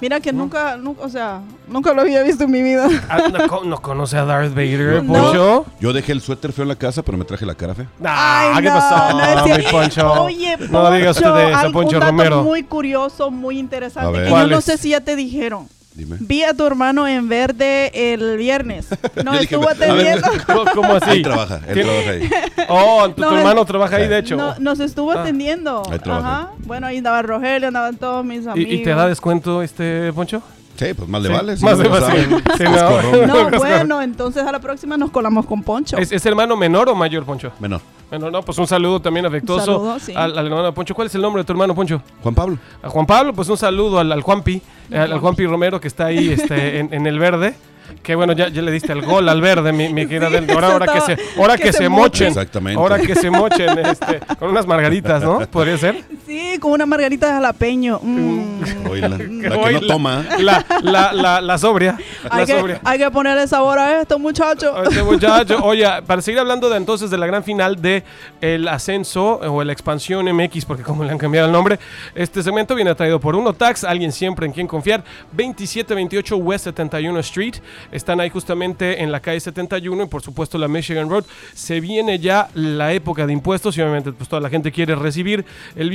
Mira 0.00 0.20
que 0.20 0.32
nunca, 0.32 0.76
nunca, 0.76 1.02
o 1.02 1.08
sea, 1.08 1.40
nunca 1.66 1.92
lo 1.92 2.02
había 2.02 2.22
visto 2.22 2.44
en 2.44 2.52
mi 2.52 2.62
vida. 2.62 2.86
Ah, 3.10 3.18
no, 3.50 3.64
no 3.64 3.82
conoce 3.82 4.16
a 4.16 4.24
Darth 4.24 4.50
Vader, 4.54 5.02
No. 5.02 5.12
Poncho? 5.12 5.66
Yo 5.80 5.92
dejé 5.92 6.12
el 6.12 6.20
suéter 6.20 6.52
feo 6.52 6.62
en 6.62 6.68
la 6.68 6.76
casa, 6.76 7.02
pero 7.02 7.18
me 7.18 7.24
traje 7.24 7.44
la 7.44 7.56
cara 7.56 7.74
fea. 7.74 7.86
Nah, 7.98 8.54
Ay, 8.54 8.62
¿qué 8.62 8.68
no, 8.68 8.74
pasó, 8.76 9.18
no 9.18 9.24
es 9.50 9.58
mi. 9.58 9.64
Poncho? 9.72 10.12
Oye, 10.22 10.56
Poncho, 10.56 10.72
no 10.72 10.90
digas 10.92 11.16
usted 11.16 11.34
de 11.34 11.52
algo- 11.52 11.72
Poncho 11.72 11.96
un 11.96 12.00
dato 12.00 12.12
Romero. 12.12 12.42
muy 12.44 12.62
curioso, 12.62 13.32
muy 13.32 13.58
interesante. 13.58 14.18
Que 14.20 14.24
yo 14.26 14.30
¿Cuál 14.30 14.50
no 14.50 14.60
sé 14.60 14.78
si 14.78 14.90
ya 14.90 15.00
te 15.00 15.16
dijeron. 15.16 15.66
Dime. 15.98 16.16
Vi 16.20 16.44
a 16.44 16.54
tu 16.54 16.64
hermano 16.64 17.08
en 17.08 17.28
verde 17.28 17.90
el 17.92 18.36
viernes. 18.36 18.86
No 19.24 19.32
Yo 19.34 19.40
dije, 19.40 19.56
estuvo 19.56 19.68
atendiendo. 19.68 20.28
¿Cómo, 20.46 20.64
cómo 20.72 20.92
así? 20.94 21.10
Él 21.10 21.22
trabaja, 21.22 21.60
él 21.66 21.82
trabaja 21.82 22.10
ahí. 22.10 22.30
Oh, 22.68 23.10
tu, 23.10 23.20
No, 23.20 23.28
tu 23.30 23.34
hermano 23.36 23.64
trabaja 23.64 23.96
ahí, 23.96 24.06
de 24.06 24.18
hecho. 24.18 24.36
No, 24.36 24.54
nos 24.60 24.78
estuvo 24.78 25.10
Ah. 25.10 25.22
atendiendo. 25.22 25.82
Ahí 25.90 25.98
trabaja. 25.98 26.28
Ajá. 26.42 26.50
Bueno, 26.58 26.86
ahí 26.86 26.98
andaba 26.98 27.20
Rogelio, 27.22 27.66
andaban 27.68 27.96
todos 27.96 28.24
mis 28.24 28.44
¿Y, 28.44 28.48
amigos. 28.48 28.72
y 28.74 28.82
te 28.84 28.90
da 28.90 29.08
descuento 29.08 29.60
este 29.62 30.12
Poncho? 30.12 30.40
Sí, 30.78 30.94
pues 30.94 31.08
más 31.08 31.20
le 31.22 31.28
Sí, 31.28 31.34
vale. 31.34 31.56
si 31.56 31.64
más 31.64 31.76
no 31.76 31.82
le 31.82 31.88
vale, 31.88 32.24
sí. 32.24 32.36
Sí, 32.58 32.64
no. 32.64 33.26
No, 33.26 33.50
bueno, 33.58 34.00
entonces 34.00 34.44
a 34.44 34.52
la 34.52 34.60
próxima 34.60 34.96
nos 34.96 35.10
colamos 35.10 35.44
con 35.44 35.62
Poncho. 35.64 35.96
¿Es, 35.98 36.12
es 36.12 36.24
hermano 36.24 36.56
menor 36.56 36.88
o 36.88 36.94
mayor, 36.94 37.24
Poncho? 37.24 37.50
Menor. 37.58 37.80
Bueno, 38.10 38.30
no, 38.30 38.42
pues 38.42 38.56
un 38.58 38.66
saludo 38.66 39.00
también 39.00 39.26
afectuoso 39.26 39.80
Un 39.80 39.84
saludo, 39.84 39.98
sí. 39.98 40.12
al, 40.14 40.38
al 40.38 40.46
hermano 40.46 40.72
Poncho. 40.72 40.94
¿Cuál 40.94 41.08
es 41.08 41.14
el 41.16 41.20
nombre 41.22 41.42
de 41.42 41.46
tu 41.46 41.52
hermano, 41.52 41.74
Poncho? 41.74 42.00
Juan 42.22 42.34
Pablo. 42.34 42.58
A 42.82 42.88
Juan 42.88 43.06
Pablo, 43.06 43.32
pues 43.34 43.48
un 43.48 43.56
saludo 43.56 43.98
al, 43.98 44.10
al 44.12 44.22
Juanpi, 44.22 44.62
eh, 44.90 44.96
al, 44.98 45.12
al 45.14 45.18
Juanpi 45.18 45.46
Romero 45.46 45.80
que 45.80 45.88
está 45.88 46.06
ahí 46.06 46.30
este, 46.30 46.78
en, 46.78 46.94
en 46.94 47.06
el 47.08 47.18
verde. 47.18 47.54
Que 48.02 48.14
bueno, 48.14 48.34
ya, 48.34 48.48
ya 48.48 48.60
le 48.62 48.70
diste 48.70 48.92
el 48.92 49.00
gol 49.02 49.28
al 49.28 49.40
verde, 49.40 49.72
mi, 49.72 49.88
mi 49.92 50.06
querida 50.06 50.28
del 50.30 50.48
Ahora, 50.50 50.66
eso 50.68 50.72
ahora 50.74 50.86
que 50.92 51.00
se, 51.00 51.18
ahora 51.40 51.56
que 51.56 51.62
que 51.64 51.72
se 51.72 51.78
se 51.78 51.88
mochen. 51.88 52.02
mochen. 52.04 52.26
Exactamente. 52.28 52.80
Ahora 52.80 52.98
que 52.98 53.14
se 53.14 53.30
mochen, 53.30 53.78
este, 53.78 54.20
con 54.38 54.50
unas 54.50 54.66
margaritas, 54.66 55.22
¿no? 55.22 55.40
Podría 55.50 55.76
ser. 55.78 56.04
Sí, 56.28 56.58
con 56.60 56.72
una 56.72 56.84
margarita 56.84 57.26
de 57.26 57.32
jalapeño. 57.32 58.00
Mm. 58.02 58.60
La 59.00 59.16
que 59.16 59.48
Hoy 59.58 59.72
no 59.72 59.80
toma. 59.80 60.26
La, 60.38 60.64
la, 60.82 61.12
la, 61.14 61.40
la 61.40 61.56
sobria. 61.56 61.96
La 62.24 62.36
hay, 62.36 62.44
que, 62.44 62.58
sobria. 62.58 62.80
hay 62.84 62.98
que 62.98 63.10
ponerle 63.10 63.46
sabor 63.46 63.78
a 63.78 64.02
esto, 64.02 64.18
muchachos. 64.18 64.70
Este 64.88 65.02
muchacho, 65.02 65.58
oye, 65.62 65.86
para 66.06 66.20
seguir 66.20 66.40
hablando 66.40 66.68
de 66.68 66.76
entonces 66.76 67.10
de 67.10 67.16
la 67.16 67.26
gran 67.26 67.44
final 67.44 67.80
de 67.80 68.04
el 68.42 68.68
ascenso 68.68 69.38
o 69.38 69.64
la 69.64 69.72
expansión 69.72 70.26
MX, 70.26 70.66
porque 70.66 70.82
como 70.82 71.02
le 71.02 71.12
han 71.12 71.18
cambiado 71.18 71.46
el 71.46 71.52
nombre, 71.52 71.78
este 72.14 72.42
segmento 72.42 72.74
viene 72.74 72.94
traído 72.94 73.18
por 73.20 73.34
Uno 73.34 73.54
Tax, 73.54 73.84
alguien 73.84 74.12
siempre 74.12 74.44
en 74.44 74.52
quien 74.52 74.66
confiar, 74.66 75.02
2728 75.32 76.36
West 76.36 76.64
71 76.64 77.20
Street, 77.20 77.54
están 77.90 78.20
ahí 78.20 78.28
justamente 78.28 79.02
en 79.02 79.10
la 79.10 79.20
calle 79.20 79.40
71 79.40 80.04
y 80.04 80.06
por 80.06 80.20
supuesto 80.20 80.58
la 80.58 80.68
Michigan 80.68 81.08
Road. 81.08 81.24
Se 81.54 81.80
viene 81.80 82.18
ya 82.18 82.48
la 82.52 82.92
época 82.92 83.26
de 83.26 83.32
impuestos 83.32 83.78
y 83.78 83.80
obviamente 83.80 84.12
pues 84.12 84.28
toda 84.28 84.42
la 84.42 84.50
gente 84.50 84.70
quiere 84.72 84.94
recibir 84.94 85.46
el 85.74 85.88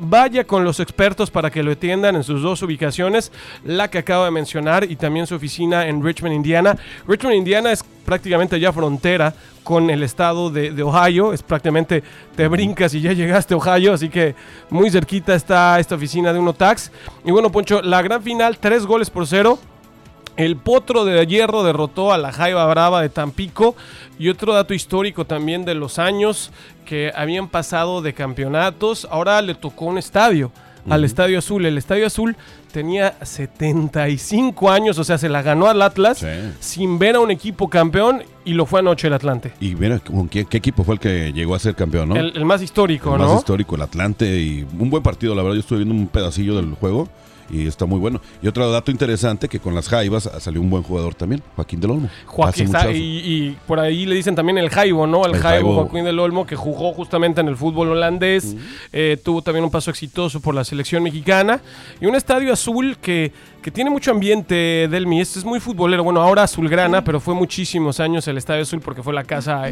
Vaya 0.00 0.44
con 0.44 0.64
los 0.64 0.78
expertos 0.80 1.30
para 1.30 1.50
que 1.50 1.62
lo 1.62 1.72
atiendan 1.72 2.14
en 2.16 2.22
sus 2.22 2.42
dos 2.42 2.62
ubicaciones, 2.62 3.32
la 3.64 3.88
que 3.88 3.98
acabo 3.98 4.24
de 4.24 4.30
mencionar 4.30 4.88
y 4.90 4.96
también 4.96 5.26
su 5.26 5.34
oficina 5.34 5.86
en 5.86 6.02
Richmond, 6.02 6.34
Indiana. 6.34 6.76
Richmond, 7.06 7.36
Indiana 7.36 7.72
es 7.72 7.84
prácticamente 8.04 8.60
ya 8.60 8.72
frontera 8.72 9.34
con 9.64 9.90
el 9.90 10.02
estado 10.02 10.50
de, 10.50 10.82
Ohio. 10.82 11.32
Es 11.32 11.42
prácticamente 11.42 12.04
te 12.36 12.46
brincas 12.46 12.94
y 12.94 13.00
ya 13.00 13.12
llegaste 13.12 13.54
a 13.54 13.56
Ohio. 13.56 13.92
Así 13.94 14.08
que 14.08 14.34
muy 14.70 14.90
cerquita 14.90 15.34
está 15.34 15.80
esta 15.80 15.96
oficina 15.96 16.32
de 16.32 16.38
Unotax. 16.38 16.92
Y 17.24 17.32
bueno, 17.32 17.50
Poncho, 17.50 17.82
la 17.82 18.02
gran 18.02 18.22
final, 18.22 18.58
tres 18.58 18.86
goles 18.86 19.10
por 19.10 19.26
cero. 19.26 19.58
El 20.36 20.56
Potro 20.56 21.04
de 21.04 21.24
Hierro 21.26 21.62
derrotó 21.62 22.12
a 22.12 22.18
la 22.18 22.32
Jaiba 22.32 22.66
Brava 22.66 23.00
de 23.02 23.08
Tampico. 23.08 23.76
Y 24.18 24.28
otro 24.28 24.52
dato 24.54 24.74
histórico 24.74 25.24
también 25.24 25.64
de 25.64 25.74
los 25.74 25.98
años 25.98 26.50
que 26.84 27.12
habían 27.14 27.48
pasado 27.48 28.02
de 28.02 28.14
campeonatos. 28.14 29.06
Ahora 29.10 29.40
le 29.42 29.54
tocó 29.54 29.86
un 29.86 29.98
estadio, 29.98 30.50
al 30.88 31.04
Estadio 31.04 31.38
Azul. 31.38 31.64
El 31.66 31.78
Estadio 31.78 32.06
Azul 32.06 32.36
tenía 32.72 33.14
75 33.22 34.70
años, 34.70 34.98
o 34.98 35.04
sea, 35.04 35.18
se 35.18 35.28
la 35.28 35.42
ganó 35.42 35.68
al 35.68 35.80
Atlas 35.82 36.18
Sí. 36.18 36.26
sin 36.60 36.98
ver 36.98 37.16
a 37.16 37.20
un 37.20 37.30
equipo 37.30 37.68
campeón 37.68 38.22
y 38.44 38.52
lo 38.54 38.66
fue 38.66 38.80
anoche 38.80 39.06
el 39.06 39.14
Atlante. 39.14 39.52
Y 39.60 39.74
mira, 39.74 39.98
¿con 40.00 40.28
qué, 40.28 40.44
qué 40.44 40.56
equipo 40.58 40.84
fue 40.84 40.94
el 40.94 41.00
que 41.00 41.32
llegó 41.32 41.54
a 41.54 41.58
ser 41.58 41.74
campeón, 41.74 42.08
no? 42.10 42.16
El, 42.16 42.36
el 42.36 42.44
más 42.44 42.62
histórico, 42.62 43.14
El 43.14 43.20
¿no? 43.22 43.28
más 43.28 43.38
histórico, 43.38 43.76
el 43.76 43.82
Atlante. 43.82 44.26
Y 44.40 44.66
un 44.78 44.90
buen 44.90 45.02
partido, 45.02 45.34
la 45.34 45.42
verdad. 45.42 45.54
Yo 45.54 45.60
estuve 45.60 45.78
viendo 45.78 45.94
un 45.94 46.08
pedacillo 46.08 46.56
del 46.56 46.74
juego 46.74 47.08
y 47.50 47.66
está 47.66 47.86
muy 47.86 47.98
bueno. 47.98 48.20
Y 48.42 48.48
otro 48.48 48.70
dato 48.70 48.90
interesante, 48.90 49.48
que 49.48 49.60
con 49.60 49.74
las 49.74 49.88
Jaivas 49.88 50.30
salió 50.38 50.60
un 50.60 50.70
buen 50.70 50.82
jugador 50.82 51.14
también, 51.14 51.42
Joaquín 51.56 51.80
del 51.80 51.90
Olmo. 51.90 52.08
Joaquín, 52.26 52.70
y, 52.92 52.96
y 52.96 53.58
por 53.66 53.80
ahí 53.80 54.06
le 54.06 54.14
dicen 54.14 54.34
también 54.34 54.58
el 54.58 54.70
Jaibo, 54.70 55.06
¿no? 55.06 55.24
El, 55.26 55.34
El 55.34 55.40
Jaibo, 55.40 55.68
Jaibo. 55.68 55.82
Joaquín 55.82 56.04
del 56.04 56.18
Olmo, 56.18 56.46
que 56.46 56.56
jugó 56.56 56.92
justamente 56.92 57.40
en 57.40 57.48
el 57.48 57.56
fútbol 57.56 57.90
holandés, 57.90 58.56
eh, 58.92 59.18
tuvo 59.22 59.42
también 59.42 59.64
un 59.64 59.70
paso 59.70 59.90
exitoso 59.90 60.40
por 60.40 60.54
la 60.54 60.64
selección 60.64 61.02
mexicana 61.02 61.60
y 62.00 62.06
un 62.06 62.14
estadio 62.14 62.52
azul 62.52 62.96
que, 63.00 63.32
que 63.64 63.70
tiene 63.70 63.88
mucho 63.88 64.10
ambiente, 64.10 64.88
Delmi. 64.90 65.22
Este 65.22 65.38
es 65.38 65.44
muy 65.46 65.58
futbolero. 65.58 66.04
Bueno, 66.04 66.20
ahora 66.20 66.42
azulgrana, 66.42 67.02
pero 67.02 67.18
fue 67.18 67.32
muchísimos 67.34 67.98
años 67.98 68.28
el 68.28 68.36
estadio 68.36 68.60
azul 68.60 68.80
porque 68.82 69.02
fue 69.02 69.14
la 69.14 69.24
casa 69.24 69.62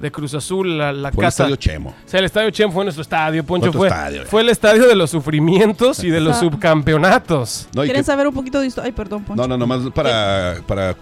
de 0.00 0.12
Cruz 0.12 0.34
Azul, 0.34 0.78
la, 0.78 0.92
la 0.92 1.10
Fue 1.10 1.24
el 1.24 1.26
casa. 1.26 1.42
estadio 1.42 1.56
Chemo. 1.56 1.90
O 1.90 2.08
sea, 2.08 2.20
el 2.20 2.26
estadio 2.26 2.50
Chem 2.50 2.70
fue 2.70 2.84
nuestro 2.84 3.02
estadio, 3.02 3.44
Poncho. 3.44 3.72
Fue, 3.72 3.88
estadio, 3.88 4.24
fue 4.26 4.42
el 4.42 4.50
estadio 4.50 4.86
de 4.86 4.94
los 4.94 5.10
sufrimientos 5.10 6.04
y 6.04 6.10
de 6.10 6.20
los 6.20 6.36
subcampeonatos. 6.38 7.66
No, 7.74 7.82
¿Quieren 7.82 8.02
que- 8.02 8.06
saber 8.06 8.28
un 8.28 8.34
poquito 8.34 8.60
de 8.60 8.68
historia? 8.68 8.86
Ay, 8.86 8.92
perdón, 8.92 9.24
Poncho. 9.24 9.42
No, 9.42 9.48
no, 9.48 9.56
nomás 9.58 9.80
para, 9.92 10.58
para 10.68 10.94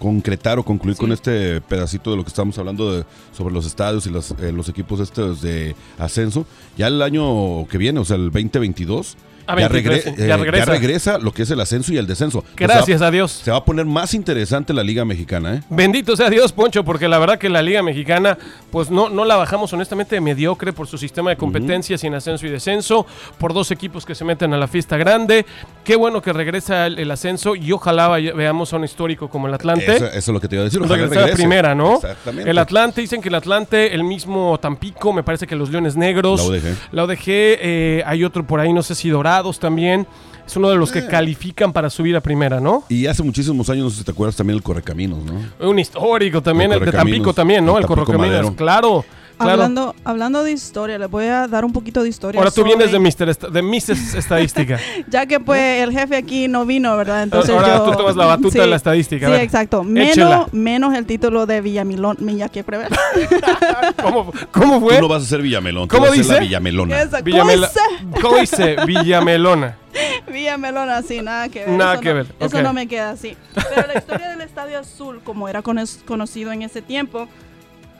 concretar 0.00 0.58
o 0.58 0.64
concluir 0.64 0.96
con 0.96 1.12
este 1.12 1.60
pedacito 1.60 2.10
de 2.10 2.16
lo 2.16 2.24
que 2.24 2.28
estamos 2.28 2.58
hablando 2.58 2.92
de- 2.92 3.04
sobre 3.32 3.54
los 3.54 3.66
estadios 3.66 4.04
y 4.06 4.10
los, 4.10 4.32
eh, 4.32 4.50
los 4.50 4.68
equipos 4.68 4.98
estos 4.98 5.40
de 5.42 5.76
ascenso. 5.98 6.44
Ya 6.76 6.88
el 6.88 7.00
año 7.02 7.66
que 7.68 7.78
viene, 7.78 8.00
o 8.00 8.04
sea, 8.04 8.16
el 8.16 8.32
2022, 8.32 9.16
A 9.46 9.58
ya, 9.58 9.68
23, 9.68 10.04
regre- 10.06 10.16
ya 10.16 10.24
eh, 10.24 10.28
ya 10.28 10.36
regresa. 10.36 10.64
regresa 10.72 11.18
lo 11.18 11.32
que 11.32 11.42
es 11.42 11.50
el 11.50 11.60
ascenso 11.60 11.92
y 11.92 11.98
el 11.98 12.06
descenso. 12.06 12.44
Gracias 12.56 13.02
a 13.02 13.10
Dios. 13.10 13.30
Se 13.44 13.50
va 13.50 13.58
a 13.58 13.64
poner 13.64 13.84
más 13.86 14.14
interesante 14.14 14.72
la 14.72 14.82
Liga 14.82 15.04
Mexicana, 15.04 15.54
¿eh? 15.56 15.60
Bendito 15.70 16.16
sea 16.16 16.30
Dios, 16.30 16.52
Poncho, 16.52 16.84
porque 16.84 17.08
la 17.08 17.18
verdad 17.18 17.38
que 17.38 17.48
la 17.48 17.62
Liga 17.62 17.82
Mexicana, 17.82 18.38
pues 18.70 18.90
no, 18.90 19.08
no 19.08 19.24
la 19.24 19.36
bajamos 19.36 19.72
honestamente 19.72 20.14
de 20.16 20.20
mediocre 20.20 20.72
por 20.72 20.86
su 20.86 20.96
sistema 20.98 21.30
de 21.30 21.36
competencia 21.36 21.98
sin 21.98 22.14
ascenso 22.14 22.46
y 22.46 22.50
descenso, 22.50 23.06
por 23.38 23.52
dos 23.52 23.70
equipos 23.70 24.04
que 24.06 24.14
se 24.14 24.24
meten 24.24 24.52
a 24.54 24.56
la 24.56 24.68
fiesta 24.68 24.96
grande. 24.96 25.44
Qué 25.84 25.96
bueno 25.96 26.22
que 26.22 26.32
regresa 26.32 26.86
el, 26.86 26.98
el 26.98 27.10
ascenso 27.10 27.54
y 27.56 27.70
ojalá 27.72 28.08
vaya- 28.08 28.32
veamos 28.32 28.72
a 28.72 28.76
un 28.76 28.84
histórico 28.84 29.28
como 29.28 29.46
el 29.48 29.54
Atlante. 29.54 29.96
Eso, 29.96 30.06
eso 30.06 30.16
es 30.16 30.28
lo 30.28 30.40
que 30.40 30.48
te 30.48 30.56
iba 30.56 30.62
a 30.62 30.64
decir. 30.64 30.80
ojalá 30.80 30.94
Regresar 30.96 31.18
a 31.18 31.20
regrese. 31.26 31.36
primera, 31.42 31.74
¿no? 31.74 31.94
Exactamente. 31.96 32.50
El 32.50 32.58
Atlante, 32.58 33.00
dicen 33.00 33.20
que 33.20 33.28
el 33.28 33.34
Atlante, 33.34 33.94
el 33.94 34.04
mismo 34.04 34.58
Tampico, 34.60 35.12
me 35.12 35.22
parece 35.22 35.46
que 35.46 35.56
los 35.56 35.70
Leones 35.70 35.96
Negros. 35.96 36.40
La 36.40 36.46
UDG. 36.48 36.76
La 36.92 37.04
UDG, 37.04 37.18
eh, 37.26 38.02
hay 38.06 38.24
otro 38.24 38.46
por 38.46 38.60
ahí, 38.60 38.72
no 38.72 38.82
sé 38.82 38.94
si 38.94 39.10
Dorados 39.34 39.58
también. 39.58 40.06
Es 40.46 40.56
uno 40.56 40.68
de 40.68 40.76
los 40.76 40.92
que 40.92 40.98
Eh. 41.00 41.06
califican 41.08 41.72
para 41.72 41.88
subir 41.90 42.14
a 42.16 42.20
primera, 42.20 42.60
¿no? 42.60 42.84
Y 42.88 43.06
hace 43.06 43.22
muchísimos 43.22 43.68
años, 43.70 43.84
no 43.84 43.90
sé 43.90 43.98
si 43.98 44.04
te 44.04 44.10
acuerdas 44.12 44.36
también 44.36 44.56
el 44.58 44.62
Correcaminos, 44.62 45.18
¿no? 45.24 45.68
Un 45.68 45.78
histórico 45.78 46.42
también, 46.42 46.70
El 46.72 46.78
el, 46.80 46.84
de 46.84 46.92
Tampico 46.92 47.32
también, 47.32 47.64
¿no? 47.64 47.78
el 47.78 47.86
Correcaminos, 47.86 48.52
claro. 48.52 49.04
Claro. 49.36 49.52
Hablando, 49.52 49.94
hablando 50.04 50.44
de 50.44 50.52
historia, 50.52 50.96
les 50.98 51.10
voy 51.10 51.26
a 51.26 51.48
dar 51.48 51.64
un 51.64 51.72
poquito 51.72 52.02
de 52.02 52.08
historia. 52.08 52.38
Ahora 52.40 52.50
tú 52.52 52.62
vienes 52.64 52.92
de 52.92 52.98
Mister 53.00 53.26
de 53.36 53.76
Es- 53.76 54.14
Estadística. 54.14 54.78
Ya 55.08 55.26
que 55.26 55.40
pues 55.40 55.82
el 55.82 55.92
jefe 55.92 56.16
aquí 56.16 56.46
no 56.48 56.64
vino, 56.64 56.96
¿verdad? 56.96 57.22
Entonces 57.24 57.50
Ahora 57.54 57.78
yo- 57.78 57.84
tú 57.90 57.96
tomas 57.96 58.14
la 58.16 58.26
batuta 58.26 58.60
de 58.62 58.66
la 58.68 58.76
estadística, 58.76 59.26
a 59.26 59.28
Sí, 59.28 59.32
ver. 59.32 59.42
exacto. 59.42 59.82
Menos, 59.82 60.52
menos 60.52 60.94
el 60.94 61.04
título 61.06 61.46
de 61.46 61.60
Villamilón. 61.60 62.16
Milla, 62.20 62.48
¿qué 62.48 62.62
prever? 62.64 62.88
¿Cómo, 64.02 64.32
cómo 64.52 64.80
fue? 64.80 64.96
Tú 64.96 65.02
no 65.02 65.08
vas 65.08 65.22
a 65.22 65.26
ser 65.26 65.42
Villamelón. 65.42 65.88
tú 65.88 65.96
¿Cómo 65.96 66.02
vas 66.08 66.12
a 66.12 66.14
ser 66.14 66.22
dice? 66.22 66.34
la 66.34 66.40
Villamelona. 66.40 67.02
Esa- 67.02 67.10
¿Cómo 67.10 67.24
Villamela- 67.24 67.68
dice? 67.68 68.20
¿Cómo 68.22 68.36
dice? 68.38 68.76
Villamelona. 68.86 69.76
Villamelón 70.32 70.90
así, 70.90 71.20
nada 71.22 71.48
que 71.48 71.60
ver. 71.60 71.68
Nada 71.70 71.94
Eso 71.94 72.02
que 72.02 72.08
no- 72.10 72.14
ver, 72.14 72.26
Eso 72.40 72.62
no 72.62 72.72
me 72.72 72.86
queda 72.88 73.10
así. 73.10 73.36
Pero 73.54 73.86
la 73.86 73.98
historia 73.98 74.28
del 74.30 74.40
Estadio 74.40 74.78
Azul, 74.78 75.20
como 75.24 75.48
era 75.48 75.62
cono- 75.62 75.84
conocido 76.06 76.52
en 76.52 76.62
ese 76.62 76.82
tiempo, 76.82 77.28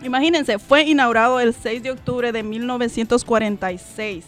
imagínense, 0.05 0.59
fue 0.59 0.83
inaugurado 0.83 1.41
el 1.41 1.55
6 1.55 1.83
de 1.83 1.91
octubre 1.91 2.31
de 2.33 2.43
1946. 2.43 4.25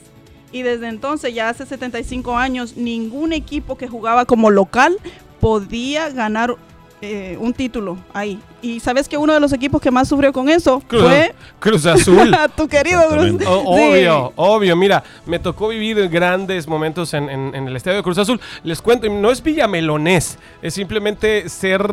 Y 0.52 0.62
desde 0.62 0.88
entonces, 0.88 1.35
ya 1.35 1.49
hace 1.49 1.66
75 1.66 2.37
años, 2.37 2.76
ningún 2.76 3.33
equipo 3.33 3.76
que 3.76 3.88
jugaba 3.88 4.25
como 4.25 4.50
local 4.50 4.97
podía 5.40 6.09
ganar 6.11 6.56
eh, 7.03 7.37
un 7.41 7.53
título 7.53 7.99
ahí. 8.15 8.41
Y 8.62 8.81
sabes 8.81 9.07
que 9.09 9.17
uno 9.17 9.33
de 9.35 9.38
los 9.38 9.53
equipos 9.53 9.81
que 9.81 9.91
más 9.91 10.09
sufrió 10.09 10.33
con 10.33 10.49
eso 10.49 10.81
Cruz, 10.88 11.03
fue 11.03 11.35
Cruz 11.61 11.87
Azul. 11.87 12.35
tu 12.57 12.67
querido 12.67 13.07
Cruz. 13.09 13.33
O- 13.47 13.76
Sí. 13.76 13.83
obvio, 13.93 14.33
obvio. 14.37 14.76
Mira, 14.76 15.05
me 15.26 15.38
tocó 15.38 15.69
vivir 15.69 16.09
grandes 16.09 16.67
momentos 16.67 17.12
en, 17.15 17.29
en- 17.29 17.55
en 17.55 17.69
el 17.69 17.76
estadio 17.76 17.99
de 17.99 18.03
Cruz 18.03 18.19
Azul. 18.19 18.41
Les 18.65 18.81
cuento, 18.83 19.07
y 19.07 19.11
no 19.11 19.31
es 19.31 19.43
Villamelonés, 19.43 20.38
es 20.62 20.75
simplemente 20.75 21.49
ser, 21.49 21.87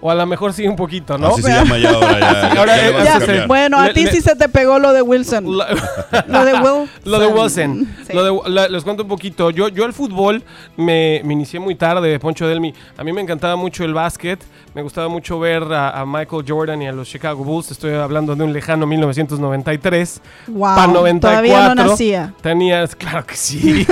o 0.00 0.10
a 0.10 0.14
lo 0.14 0.26
mejor 0.26 0.52
sí 0.52 0.66
un 0.66 0.76
poquito, 0.76 1.16
¿no? 1.16 1.28
Así 1.28 1.42
se 1.42 1.50
llama 1.50 1.78
ya 1.78 1.90
ahora. 1.90 2.18
Ya, 2.20 2.52
Ahora, 2.58 2.76
cambiar. 3.20 3.46
bueno, 3.46 3.78
a 3.78 3.86
Le- 3.86 3.94
ti 3.94 4.04
le- 4.04 4.10
sí 4.12 4.20
se 4.20 4.34
te 4.36 4.48
pegó 4.48 4.78
lo 4.78 4.92
de 4.92 5.02
Wilson. 5.02 5.56
La- 5.56 5.68
Lo 6.26 6.44
de 6.44 6.52
Wilson. 6.58 6.88
Lo 7.04 7.18
de 7.20 7.26
Wilson. 7.28 7.88
Sí. 8.06 8.12
Lo 8.12 8.24
de- 8.42 8.50
la- 8.50 8.68
les 8.68 8.82
cuento 8.84 9.04
un 9.04 9.08
poquito. 9.08 9.50
Yo, 9.50 9.68
yo 9.68 9.84
al 9.84 9.92
fútbol 9.92 10.42
me, 10.76 11.22
me 11.24 11.32
inicié 11.34 11.58
muy 11.60 11.74
tarde, 11.76 12.18
Poncho 12.18 12.46
Delmi. 12.46 12.74
A 12.96 13.04
mí 13.04 13.12
me 13.12 13.20
encantaba 13.22 13.56
mucho 13.56 13.84
el 13.84 13.94
básquet. 13.94 14.40
Me 14.74 14.82
gustaba 14.82 15.08
mucho 15.08 15.38
ver 15.38 15.62
a, 15.64 16.00
a 16.00 16.06
Michael 16.06 16.44
Jordan 16.46 16.82
y 16.82 16.88
a 16.88 16.92
los 16.92 17.08
Chicago 17.08 17.42
Bulls. 17.42 17.70
Estoy 17.70 17.94
hablando 17.94 18.36
de 18.36 18.44
un 18.44 18.52
lejano 18.52 18.86
1993. 18.86 20.20
Wow, 20.48 20.60
Pa' 20.76 20.86
94. 20.86 21.20
todavía 21.20 21.74
no 21.74 21.88
nacía. 21.88 22.34
Tenías, 22.40 22.94
claro 22.94 23.26
que 23.26 23.34
sí. 23.34 23.86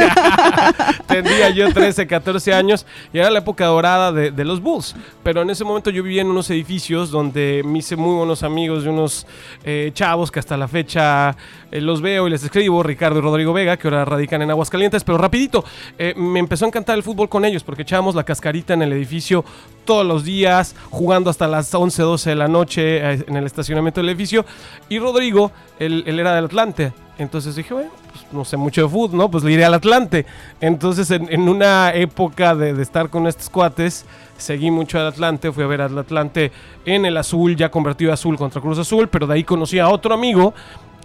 Tenía 1.07 1.51
yo 1.51 1.73
13, 1.73 2.07
14 2.07 2.55
años 2.55 2.87
y 3.13 3.19
era 3.19 3.31
la 3.31 3.39
época 3.41 3.67
dorada 3.67 4.13
de, 4.13 4.31
de 4.31 4.45
los 4.45 4.61
Bulls. 4.61 4.95
Pero 5.23 5.43
en 5.43 5.51
ese 5.51 5.65
momento 5.65 5.91
yo 5.91 6.03
vivía 6.03 6.23
en 6.23 6.29
unos 6.29 6.51
edificios 6.51 7.11
donde 7.11 7.63
me 7.65 7.79
hice 7.79 7.97
muy 7.97 8.15
buenos 8.17 8.43
amigos 8.43 8.85
de 8.85 8.91
unos 8.91 9.27
eh, 9.65 9.91
chavos 9.95 10.31
que 10.31 10.39
hasta 10.39 10.57
la 10.57 10.69
fecha 10.69 11.37
eh, 11.71 11.81
los 11.81 12.01
veo 12.01 12.27
y 12.27 12.31
les 12.31 12.45
escribo, 12.45 12.83
Ricardo 12.83 13.19
y 13.19 13.23
Rodrigo 13.23 13.53
Vega, 13.53 13.77
que 13.77 13.89
ahora 13.89 14.05
radican 14.05 14.43
en 14.43 14.51
Aguascalientes. 14.51 15.05
Pero 15.05 15.19
rapidito, 15.19 15.65
eh, 15.99 16.15
me 16.17 16.39
empezó 16.39 16.65
a 16.65 16.69
encantar 16.69 16.97
el 16.97 17.03
fútbol 17.03 17.29
con 17.29 17.45
ellos 17.45 17.65
porque 17.65 17.83
echábamos 17.83 18.15
la 18.15 18.25
cascarita 18.25 18.75
en 18.75 18.83
el 18.83 18.93
edificio 18.93 19.45
todos 19.87 20.05
los 20.05 20.25
días, 20.25 20.75
jugando 20.91 21.31
hasta 21.31 21.47
las 21.47 21.75
11, 21.75 22.03
12 22.03 22.31
de 22.31 22.37
la 22.37 22.49
noche 22.49 22.99
eh, 22.99 23.25
en 23.27 23.37
el 23.37 23.47
estacionamiento 23.47 24.01
del 24.01 24.11
edificio. 24.11 24.45
Y 24.91 24.99
Rodrigo, 24.99 25.53
él, 25.79 26.05
él 26.07 26.21
era 26.21 26.35
del 26.35 26.45
Atlante. 26.45 26.93
Entonces 27.19 27.57
dije, 27.57 27.73
bueno, 27.73 27.91
pues 28.13 28.27
no 28.31 28.45
sé 28.45 28.59
mucho 28.59 28.83
de 28.83 28.89
fútbol, 28.89 29.17
¿no? 29.17 29.31
Pues 29.31 29.43
le 29.43 29.53
iré 29.53 29.65
al 29.65 29.73
Atlante. 29.73 30.27
Entonces, 30.61 31.11
en, 31.11 31.49
una 31.49 31.95
época 31.95 32.55
de, 32.55 32.75
de 32.75 32.83
estar 32.83 33.09
con 33.09 33.27
estos 33.27 33.49
cuates, 33.49 34.05
seguí 34.37 34.71
mucho 34.71 34.99
al 34.99 35.07
Atlante, 35.07 35.51
fui 35.51 35.65
a 35.65 35.67
ver 35.67 35.81
al 35.81 35.97
Atlante 35.97 36.53
en 36.85 37.07
el 37.07 37.17
azul, 37.17 37.57
ya 37.57 37.71
convertido 37.71 38.11
a 38.11 38.15
azul 38.15 38.37
contra 38.37 38.61
Cruz 38.61 38.79
Azul, 38.79 39.09
pero 39.09 39.27
de 39.27 39.35
ahí 39.35 39.45
conocí 39.45 39.79
a 39.79 39.89
otro 39.89 40.13
amigo 40.13 40.53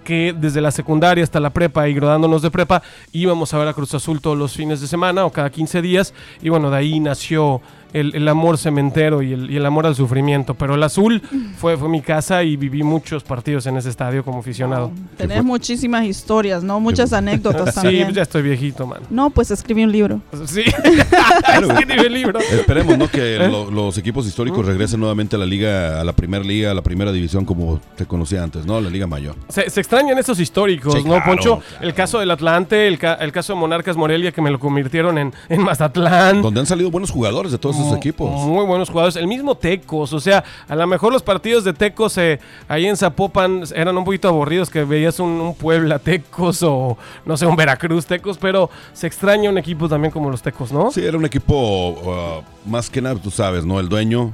que 0.03 0.33
desde 0.37 0.61
la 0.61 0.71
secundaria 0.71 1.23
hasta 1.23 1.39
la 1.39 1.51
prepa 1.51 1.87
y 1.87 1.93
graduándonos 1.93 2.41
de 2.41 2.49
prepa 2.49 2.81
íbamos 3.11 3.53
a 3.53 3.59
ver 3.59 3.67
a 3.67 3.73
Cruz 3.73 3.93
Azul 3.93 4.19
todos 4.19 4.37
los 4.37 4.53
fines 4.53 4.81
de 4.81 4.87
semana 4.87 5.25
o 5.25 5.31
cada 5.31 5.51
15 5.51 5.81
días 5.81 6.13
y 6.41 6.49
bueno, 6.49 6.71
de 6.71 6.77
ahí 6.77 6.99
nació 6.99 7.61
el, 7.93 8.15
el 8.15 8.27
amor 8.27 8.57
cementero 8.57 9.21
y 9.21 9.33
el, 9.33 9.49
y 9.51 9.57
el 9.57 9.65
amor 9.65 9.85
al 9.85 9.95
sufrimiento, 9.95 10.53
pero 10.53 10.75
el 10.75 10.83
azul 10.83 11.21
fue, 11.57 11.77
fue 11.77 11.89
mi 11.89 12.01
casa 12.01 12.43
y 12.43 12.55
viví 12.55 12.83
muchos 12.83 13.23
partidos 13.23 13.65
en 13.67 13.77
ese 13.77 13.89
estadio 13.89 14.23
como 14.23 14.39
aficionado. 14.39 14.91
Tenés 15.17 15.43
muchísimas 15.43 16.05
historias, 16.05 16.63
¿no? 16.63 16.79
Muchas 16.79 17.13
anécdotas 17.13 17.73
Sí, 17.75 17.81
también. 17.81 18.11
ya 18.13 18.21
estoy 18.23 18.41
viejito, 18.41 18.85
man. 18.87 18.99
No, 19.09 19.29
pues 19.29 19.51
escribí 19.51 19.83
un 19.83 19.91
libro. 19.91 20.21
Sí, 20.45 20.61
escribí 21.53 22.05
el 22.05 22.13
libro. 22.13 22.39
Esperemos, 22.39 22.97
¿no? 22.97 23.07
Que 23.07 23.35
¿Eh? 23.37 23.47
lo- 23.49 23.69
los 23.71 23.97
equipos 23.97 24.25
históricos 24.27 24.65
regresen 24.65 24.99
nuevamente 24.99 25.35
a 25.35 25.39
la 25.39 25.45
liga, 25.45 25.99
a 26.01 26.03
la 26.03 26.13
primera 26.13 26.43
liga, 26.43 26.71
a 26.71 26.73
la 26.73 26.81
primera 26.81 27.11
división 27.11 27.45
como 27.45 27.79
te 27.95 28.05
conocía 28.05 28.43
antes, 28.43 28.65
¿no? 28.65 28.79
La 28.81 28.89
liga 28.89 29.07
mayor. 29.07 29.35
Se, 29.49 29.69
se 29.69 29.79
extrañan 29.79 30.17
estos 30.17 30.39
históricos, 30.39 30.93
Sí, 30.93 30.99
¿no, 31.03 31.09
claro, 31.15 31.25
Poncho? 31.25 31.57
claro. 31.59 31.85
El 31.85 31.93
caso 31.93 32.19
del 32.19 32.31
Atlante, 32.31 32.87
el, 32.87 32.97
ca- 32.97 33.15
el 33.15 33.31
caso 33.31 33.53
de 33.53 33.59
Monarcas 33.59 33.95
Morelia, 33.97 34.31
que 34.31 34.41
me 34.41 34.49
lo 34.51 34.59
convirtieron 34.59 35.17
en, 35.17 35.33
en 35.49 35.61
Mazatlán. 35.63 36.41
Donde 36.41 36.59
han 36.59 36.65
salido 36.65 36.91
buenos 36.91 37.11
jugadores 37.11 37.51
de 37.51 37.57
todos 37.57 37.75
esos 37.81 37.91
Mu- 37.91 37.97
equipos. 37.97 38.29
Muy 38.47 38.65
buenos 38.65 38.89
jugadores. 38.89 39.15
El 39.15 39.27
mismo 39.27 39.55
Tecos, 39.55 40.13
o 40.13 40.19
sea, 40.19 40.43
a 40.67 40.75
lo 40.75 40.87
mejor 40.87 41.11
los 41.11 41.23
partidos 41.23 41.63
de 41.63 41.73
Tecos 41.73 42.17
eh, 42.17 42.39
ahí 42.67 42.85
en 42.87 42.95
Zapopan 42.97 43.63
eran 43.75 43.97
un 43.97 44.03
poquito 44.05 44.27
aburridos, 44.27 44.69
que 44.69 44.83
veías 44.83 45.19
un, 45.19 45.29
un 45.29 45.53
Puebla 45.55 45.99
Tecos 45.99 46.63
o 46.63 46.97
no 47.25 47.37
sé, 47.37 47.45
un 47.45 47.55
Veracruz 47.55 48.05
Tecos, 48.05 48.37
pero 48.37 48.69
se 48.93 49.07
extraña 49.07 49.49
un 49.49 49.57
equipo 49.57 49.87
también 49.89 50.11
como 50.11 50.29
los 50.29 50.41
Tecos, 50.41 50.71
¿no? 50.71 50.91
Sí, 50.91 51.03
era 51.05 51.17
un 51.17 51.25
equipo 51.25 51.89
uh, 51.89 52.69
más 52.69 52.89
que 52.89 53.01
nada, 53.01 53.15
tú 53.21 53.31
sabes, 53.31 53.65
¿no? 53.65 53.79
El 53.79 53.89
dueño 53.89 54.33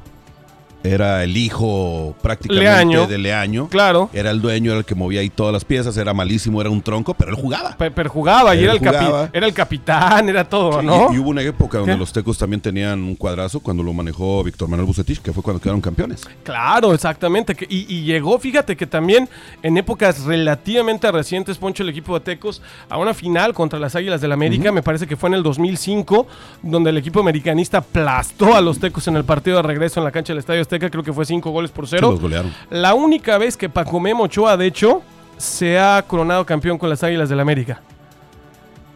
era 0.88 1.24
el 1.24 1.36
hijo 1.38 2.16
prácticamente 2.22 2.64
Leaño. 2.64 3.08
de 3.08 3.18
Leaño. 3.18 3.68
Claro. 3.70 4.10
Era 4.14 4.32
el 4.32 4.42
dueño, 4.42 4.72
era 4.72 4.80
el 4.80 4.86
que 4.86 4.96
movía 4.96 5.22
ahí 5.22 5.30
todas 5.30 5.54
las 5.54 5.66
piezas, 5.66 5.96
era 5.98 6.14
malísimo, 6.14 6.62
era 6.62 6.70
un 6.70 6.82
tronco, 6.82 7.14
pero 7.14 7.32
él 7.32 7.38
jugaba. 7.38 7.76
Pe- 7.78 7.92
Pero 7.92 8.10
jugaba 8.10 8.56
y 8.56 8.64
era 8.64 8.74
el, 8.74 9.30
era 9.34 9.46
el 9.46 9.54
capitán, 9.54 10.30
era 10.30 10.44
todo, 10.48 10.80
Sí, 10.82 10.86
¿no? 10.86 11.10
y, 11.12 11.16
y 11.16 11.20
hubo 11.20 11.30
una 11.30 11.42
época 11.42 11.78
donde 11.80 11.94
¿Qué? 11.94 12.00
los 12.00 12.12
tecos 12.14 12.38
también 12.38 12.62
tenían 12.62 13.02
un 13.04 13.16
cuadrazo 13.16 13.60
cuando 13.60 13.84
lo 13.84 13.94
manejó 13.94 14.44
Víctor 14.44 14.68
Manuel 14.70 14.86
Bucetich, 14.88 15.20
que 15.22 15.32
fue 15.34 15.42
cuando 15.44 15.60
quedaron 15.62 15.82
campeones. 15.82 16.28
Claro, 16.44 16.94
exactamente. 16.94 17.56
y, 17.70 17.94
y 17.94 18.04
llegó, 18.04 18.38
fíjate 18.40 18.76
que 18.76 18.86
también 18.88 19.28
en 19.64 19.78
épocas 19.78 20.24
relativamente 20.26 21.12
recientes, 21.12 21.58
Poncho, 21.58 21.84
el 21.84 21.90
equipo 21.90 22.14
de 22.18 22.24
Tecos, 22.26 22.62
a 22.90 22.98
una 22.98 23.14
final 23.14 23.54
contra 23.54 23.80
las 23.80 23.96
Águilas 23.96 24.22
del 24.22 24.32
América, 24.32 24.72
me 24.72 24.82
parece 24.84 25.08
que 25.08 25.16
fue 25.16 25.30
en 25.30 25.36
el 25.36 25.44
2005, 25.44 26.28
donde 26.64 26.90
el 26.92 26.98
equipo 26.98 27.20
americanista 27.20 27.80
aplastó 27.80 28.56
a 28.56 28.62
los 28.62 28.80
Tecos 28.80 29.08
en 29.08 29.16
el 29.16 29.24
partido 29.24 29.58
de 29.58 29.64
regreso 29.64 30.00
en 30.00 30.04
la 30.04 30.12
cancha 30.12 30.34
del 30.34 30.40
Estadio 30.40 30.62
Azteca, 30.62 30.77
creo 30.80 31.04
que 31.04 31.14
fue 31.14 31.26
cinco 31.26 31.52
goles 31.52 31.72
por 31.72 31.86
Sí, 31.88 31.96
cero. 31.96 32.12
los 32.12 32.20
golearon. 32.22 32.54
la 32.70 32.94
única 32.94 33.38
vez 33.38 33.58
que 33.58 33.70
Paco 33.70 34.00
Memo 34.00 34.24
Ochoa, 34.24 34.56
de 34.58 34.66
hecho, 34.68 35.02
se 35.38 35.78
ha 35.80 36.02
coronado 36.08 36.46
campeón 36.46 36.78
con 36.78 36.90
las 36.90 37.04
Águilas 37.04 37.30
del 37.30 37.40
América. 37.40 37.82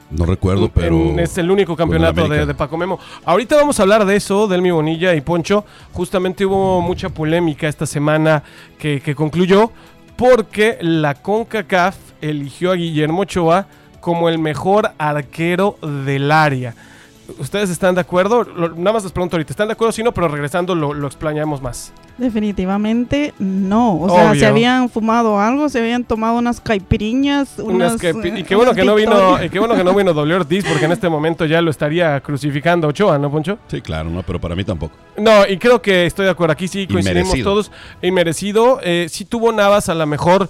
No 0.09 0.25
recuerdo, 0.25 0.67
pero. 0.69 0.95
En- 0.95 1.19
es 1.19 1.37
el 1.37 1.49
único 1.49 1.75
campeonato 1.75 2.27
de, 2.27 2.45
de 2.45 2.53
Paco 2.53 2.77
Memo. 2.77 2.99
Ahorita 3.23 3.55
vamos 3.55 3.79
a 3.79 3.83
hablar 3.83 4.05
de 4.05 4.17
eso, 4.17 4.45
del 4.47 4.61
Mi 4.61 4.69
Bonilla 4.71 5.13
y 5.15 5.21
Poncho. 5.21 5.63
Justamente 5.93 6.45
hubo 6.45 6.81
mucha 6.81 7.07
polémica 7.09 7.67
esta 7.69 7.85
semana 7.85 8.43
que, 8.77 8.99
que 9.01 9.15
concluyó 9.15 9.71
porque 10.17 10.77
la 10.81 11.13
CONCACAF 11.15 11.95
eligió 12.21 12.71
a 12.71 12.75
Guillermo 12.75 13.21
Ochoa 13.21 13.67
como 14.01 14.27
el 14.27 14.37
mejor 14.37 14.91
arquero 14.97 15.77
del 15.81 16.29
área. 16.31 16.75
¿Ustedes 17.39 17.69
están 17.69 17.95
de 17.95 18.01
acuerdo? 18.01 18.43
Lo- 18.43 18.69
nada 18.69 18.93
más 18.93 19.03
les 19.03 19.11
pregunto 19.11 19.35
ahorita, 19.35 19.53
¿están 19.53 19.67
de 19.67 19.73
acuerdo? 19.73 19.91
Si 19.91 20.03
no, 20.03 20.11
pero 20.13 20.27
regresando 20.27 20.75
lo, 20.75 20.93
lo 20.93 21.07
explayamos 21.07 21.61
más. 21.61 21.93
Definitivamente 22.17 23.33
no. 23.39 23.99
O 23.99 24.09
sea, 24.09 24.35
se 24.35 24.45
habían 24.45 24.89
fumado 24.89 25.39
algo, 25.39 25.69
se 25.69 25.79
habían 25.79 26.03
tomado 26.03 26.37
unas 26.37 26.59
caipiriñas, 26.59 27.57
Unas 27.59 27.93
unas, 27.93 28.03
eh, 28.03 28.33
y 28.37 28.43
qué 28.43 28.55
bueno 28.55 28.73
que 28.73 28.83
no 28.83 28.95
vino, 28.95 29.41
y 29.43 29.49
qué 29.49 29.59
bueno 29.59 29.75
que 29.75 29.83
no 29.83 29.93
vino 29.93 30.13
W 30.13 30.35
Ortiz, 30.35 30.65
porque 30.67 30.85
en 30.85 30.91
este 30.91 31.07
momento 31.09 31.45
ya 31.45 31.61
lo 31.61 31.71
estaría 31.71 32.19
crucificando 32.21 32.87
Ochoa, 32.87 33.17
¿no, 33.17 33.31
Poncho? 33.31 33.57
Sí, 33.67 33.81
claro, 33.81 34.09
no, 34.09 34.23
pero 34.23 34.39
para 34.41 34.55
mí 34.55 34.63
tampoco. 34.63 34.95
No, 35.17 35.45
y 35.47 35.57
creo 35.57 35.81
que 35.81 36.05
estoy 36.05 36.25
de 36.25 36.31
acuerdo. 36.31 36.53
Aquí 36.53 36.67
sí 36.67 36.85
coincidimos 36.87 37.23
Inmerecido. 37.29 37.51
todos. 37.51 37.71
Inmerecido. 38.01 38.79
Eh, 38.83 39.07
sí 39.09 39.25
tuvo 39.25 39.51
Navas 39.51 39.89
a 39.89 39.93
lo 39.95 40.05
mejor 40.05 40.49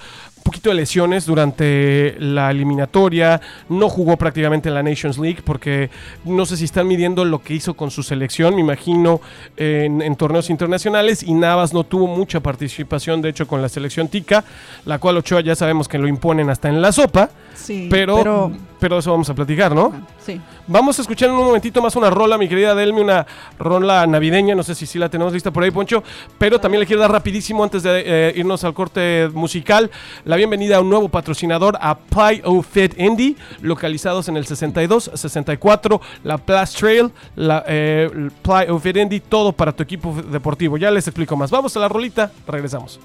poquito 0.51 0.69
de 0.69 0.75
lesiones 0.75 1.25
durante 1.25 2.17
la 2.19 2.51
eliminatoria, 2.51 3.39
no 3.69 3.87
jugó 3.87 4.17
prácticamente 4.17 4.67
en 4.67 4.75
la 4.75 4.83
Nations 4.83 5.17
League 5.17 5.41
porque 5.45 5.89
no 6.25 6.45
sé 6.45 6.57
si 6.57 6.65
están 6.65 6.89
midiendo 6.89 7.23
lo 7.23 7.41
que 7.41 7.53
hizo 7.53 7.73
con 7.73 7.89
su 7.89 8.03
selección, 8.03 8.55
me 8.55 8.59
imagino 8.59 9.21
en, 9.55 10.01
en 10.01 10.15
torneos 10.17 10.49
internacionales. 10.49 11.23
Y 11.23 11.33
Navas 11.33 11.73
no 11.73 11.85
tuvo 11.85 12.05
mucha 12.05 12.41
participación 12.41 13.21
de 13.21 13.29
hecho 13.29 13.47
con 13.47 13.61
la 13.61 13.69
selección 13.69 14.09
tica, 14.09 14.43
la 14.85 14.99
cual 14.99 15.15
Ochoa 15.15 15.39
ya 15.39 15.55
sabemos 15.55 15.87
que 15.87 15.97
lo 15.97 16.09
imponen 16.09 16.49
hasta 16.49 16.67
en 16.67 16.81
la 16.81 16.91
sopa, 16.91 17.29
Sí, 17.55 17.87
pero, 17.89 18.17
pero, 18.17 18.51
pero 18.81 18.97
eso 18.97 19.11
vamos 19.11 19.29
a 19.29 19.35
platicar, 19.35 19.73
¿no? 19.73 19.93
sí. 20.19 20.41
Vamos 20.67 20.97
a 20.97 21.01
escuchar 21.01 21.29
en 21.29 21.35
un 21.35 21.45
momentito 21.45 21.81
más 21.81 21.95
una 21.95 22.09
rola, 22.09 22.37
mi 22.37 22.47
querida 22.47 22.73
Delmi, 22.73 23.01
una 23.01 23.27
rola 23.59 24.07
navideña, 24.07 24.55
no 24.55 24.63
sé 24.63 24.73
si 24.73 24.85
sí 24.85 24.97
la 24.97 25.09
tenemos 25.09 25.31
lista 25.31 25.51
por 25.51 25.63
ahí, 25.63 25.71
Poncho, 25.71 26.03
pero 26.37 26.59
también 26.59 26.79
le 26.79 26.87
quiero 26.87 27.01
dar 27.01 27.11
rapidísimo 27.11 27.63
antes 27.63 27.83
de 27.83 28.03
eh, 28.05 28.33
irnos 28.35 28.63
al 28.63 28.73
corte 28.73 29.29
musical 29.33 29.91
la 30.25 30.35
bienvenida 30.35 30.77
a 30.77 30.81
un 30.81 30.89
nuevo 30.89 31.09
patrocinador, 31.09 31.77
a 31.79 31.97
Ply 31.97 32.41
O 32.45 32.61
Fit 32.61 32.99
Indie, 32.99 33.35
localizados 33.61 34.27
en 34.27 34.37
el 34.37 34.45
62, 34.45 35.11
64, 35.13 36.01
la 36.23 36.37
Plus 36.37 36.71
Trail, 36.73 37.11
la 37.35 37.63
eh, 37.67 38.29
O 38.69 38.79
Fit 38.79 38.97
Indie, 38.97 39.19
todo 39.19 39.51
para 39.51 39.71
tu 39.71 39.83
equipo 39.83 40.15
deportivo. 40.31 40.77
Ya 40.77 40.91
les 40.91 41.07
explico 41.07 41.35
más. 41.35 41.51
Vamos 41.51 41.75
a 41.77 41.79
la 41.79 41.87
rolita, 41.87 42.31
regresamos. 42.47 42.99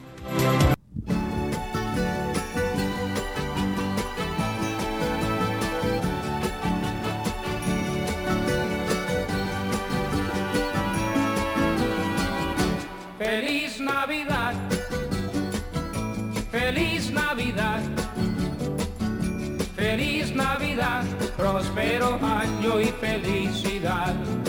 Próspero 21.86 22.18
año 22.22 22.80
y 22.80 22.86
felicidad. 22.86 24.45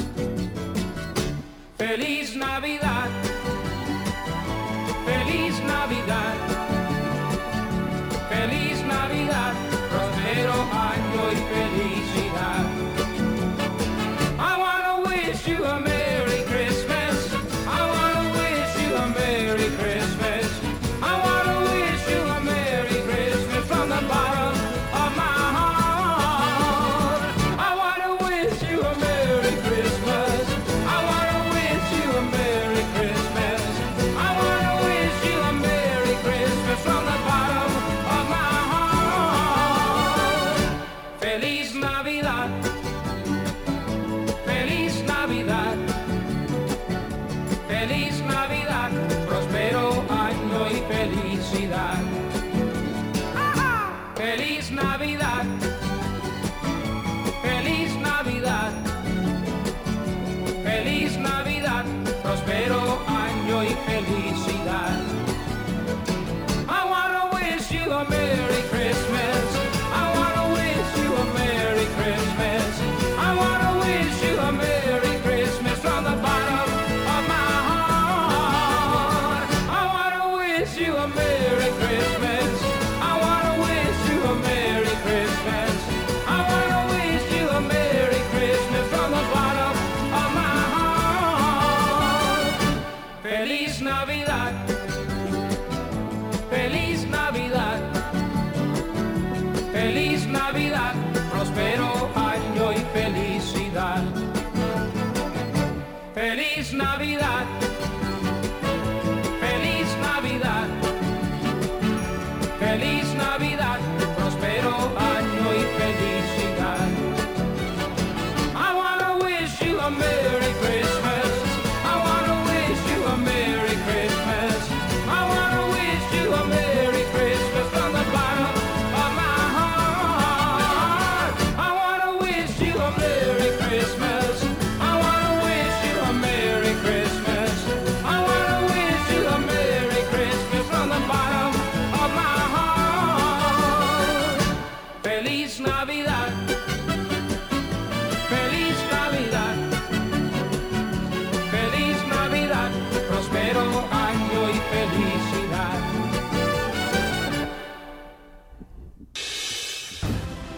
you 80.79 80.95
and 80.95 81.15
me. 81.15 81.46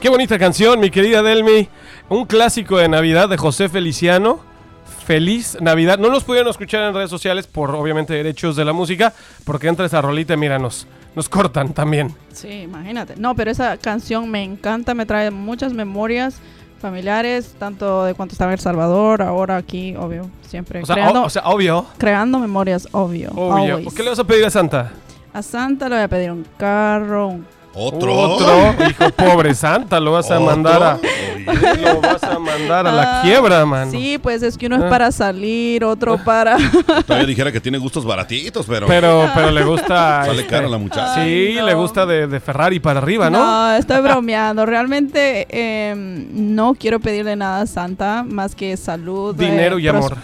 Qué 0.09 0.11
bonita 0.11 0.39
canción, 0.39 0.79
mi 0.79 0.89
querida 0.89 1.21
Delmi. 1.21 1.69
Un 2.09 2.25
clásico 2.25 2.79
de 2.79 2.89
Navidad 2.89 3.29
de 3.29 3.37
José 3.37 3.69
Feliciano. 3.69 4.39
Feliz 5.05 5.55
Navidad. 5.61 5.99
No 5.99 6.09
nos 6.09 6.23
pudieron 6.23 6.49
escuchar 6.49 6.81
en 6.81 6.95
redes 6.95 7.11
sociales 7.11 7.45
por 7.45 7.69
obviamente 7.75 8.15
derechos 8.15 8.55
de 8.55 8.65
la 8.65 8.73
música, 8.73 9.13
porque 9.45 9.67
entra 9.67 9.85
esa 9.85 10.01
rolita 10.01 10.33
y 10.33 10.37
mira, 10.37 10.57
nos, 10.57 10.87
nos 11.13 11.29
cortan 11.29 11.73
también. 11.75 12.15
Sí, 12.33 12.47
imagínate. 12.61 13.17
No, 13.17 13.35
pero 13.35 13.51
esa 13.51 13.77
canción 13.77 14.31
me 14.31 14.43
encanta, 14.43 14.95
me 14.95 15.05
trae 15.05 15.29
muchas 15.29 15.73
memorias 15.73 16.39
familiares, 16.81 17.53
tanto 17.59 18.03
de 18.05 18.15
cuando 18.15 18.31
estaba 18.31 18.49
en 18.51 18.53
El 18.57 18.59
Salvador, 18.61 19.21
ahora 19.21 19.57
aquí, 19.57 19.95
obvio, 19.95 20.27
siempre 20.41 20.81
O 20.81 20.87
sea, 20.87 20.95
creando, 20.95 21.21
o- 21.21 21.25
o 21.25 21.29
sea, 21.29 21.43
obvio. 21.45 21.85
creando 21.99 22.39
memorias, 22.39 22.87
obvio. 22.93 23.29
Obvio. 23.35 23.75
always. 23.75 23.93
¿Qué 23.93 24.01
le 24.01 24.09
vas 24.09 24.17
a 24.17 24.23
pedir 24.23 24.43
a 24.45 24.49
Santa? 24.49 24.91
A 25.33 25.43
Santa 25.43 25.87
le 25.87 25.97
voy 25.97 26.03
a 26.05 26.07
pedir 26.07 26.31
un 26.31 26.47
carro, 26.57 27.27
un 27.27 27.45
Otro. 27.79 28.13
Otro. 28.15 28.75
Hijo, 28.89 29.09
pobre 29.11 29.53
Santa, 29.55 29.99
lo 29.99 30.11
vas 30.11 30.29
a 30.31 30.35
Otro. 30.35 30.45
mandar 30.45 30.83
a. 30.83 30.95
Oye. 30.95 31.81
Lo 31.81 32.01
vas 32.01 32.21
a 32.23 32.37
mandar 32.39 32.85
a 32.87 32.91
la 32.91 33.19
Ah, 33.19 33.21
quiebra, 33.23 33.65
mano. 33.65 33.89
Sí, 33.91 34.17
pues 34.21 34.43
es 34.43 34.57
que 34.57 34.67
uno 34.67 34.75
es 34.77 34.83
Ah. 34.83 34.89
para 34.89 35.11
salir, 35.11 35.83
otro 35.83 36.17
para... 36.23 36.57
Todavía 37.07 37.25
dijera 37.27 37.51
que 37.51 37.59
tiene 37.61 37.77
gustos 37.77 38.05
baratitos, 38.05 38.65
pero, 38.67 38.85
Pero, 38.87 39.27
pero 39.33 39.49
le 39.51 39.63
gusta. 39.63 40.25
sale 40.25 40.41
este, 40.41 40.47
cara 40.47 40.67
a 40.67 40.69
la 40.69 40.77
muchacha. 40.77 41.15
Sí, 41.15 41.19
Ay, 41.21 41.55
no. 41.59 41.65
le 41.65 41.73
gusta 41.73 42.05
de, 42.05 42.27
de 42.27 42.39
Ferrari 42.39 42.79
para 42.79 42.99
arriba, 42.99 43.29
¿no? 43.29 43.39
No, 43.39 43.71
estoy 43.75 44.01
bromeando. 44.01 44.65
Realmente 44.65 45.47
eh, 45.49 45.93
no 46.31 46.73
quiero 46.75 46.99
pedirle 46.99 47.35
nada 47.35 47.61
a 47.61 47.65
Santa 47.67 48.23
más 48.27 48.53
que 48.55 48.75
salud. 48.77 49.35
eh, 49.41 49.45
Dinero 49.45 49.79
y 49.79 49.83
pros- 49.87 49.95
amor. 49.95 50.17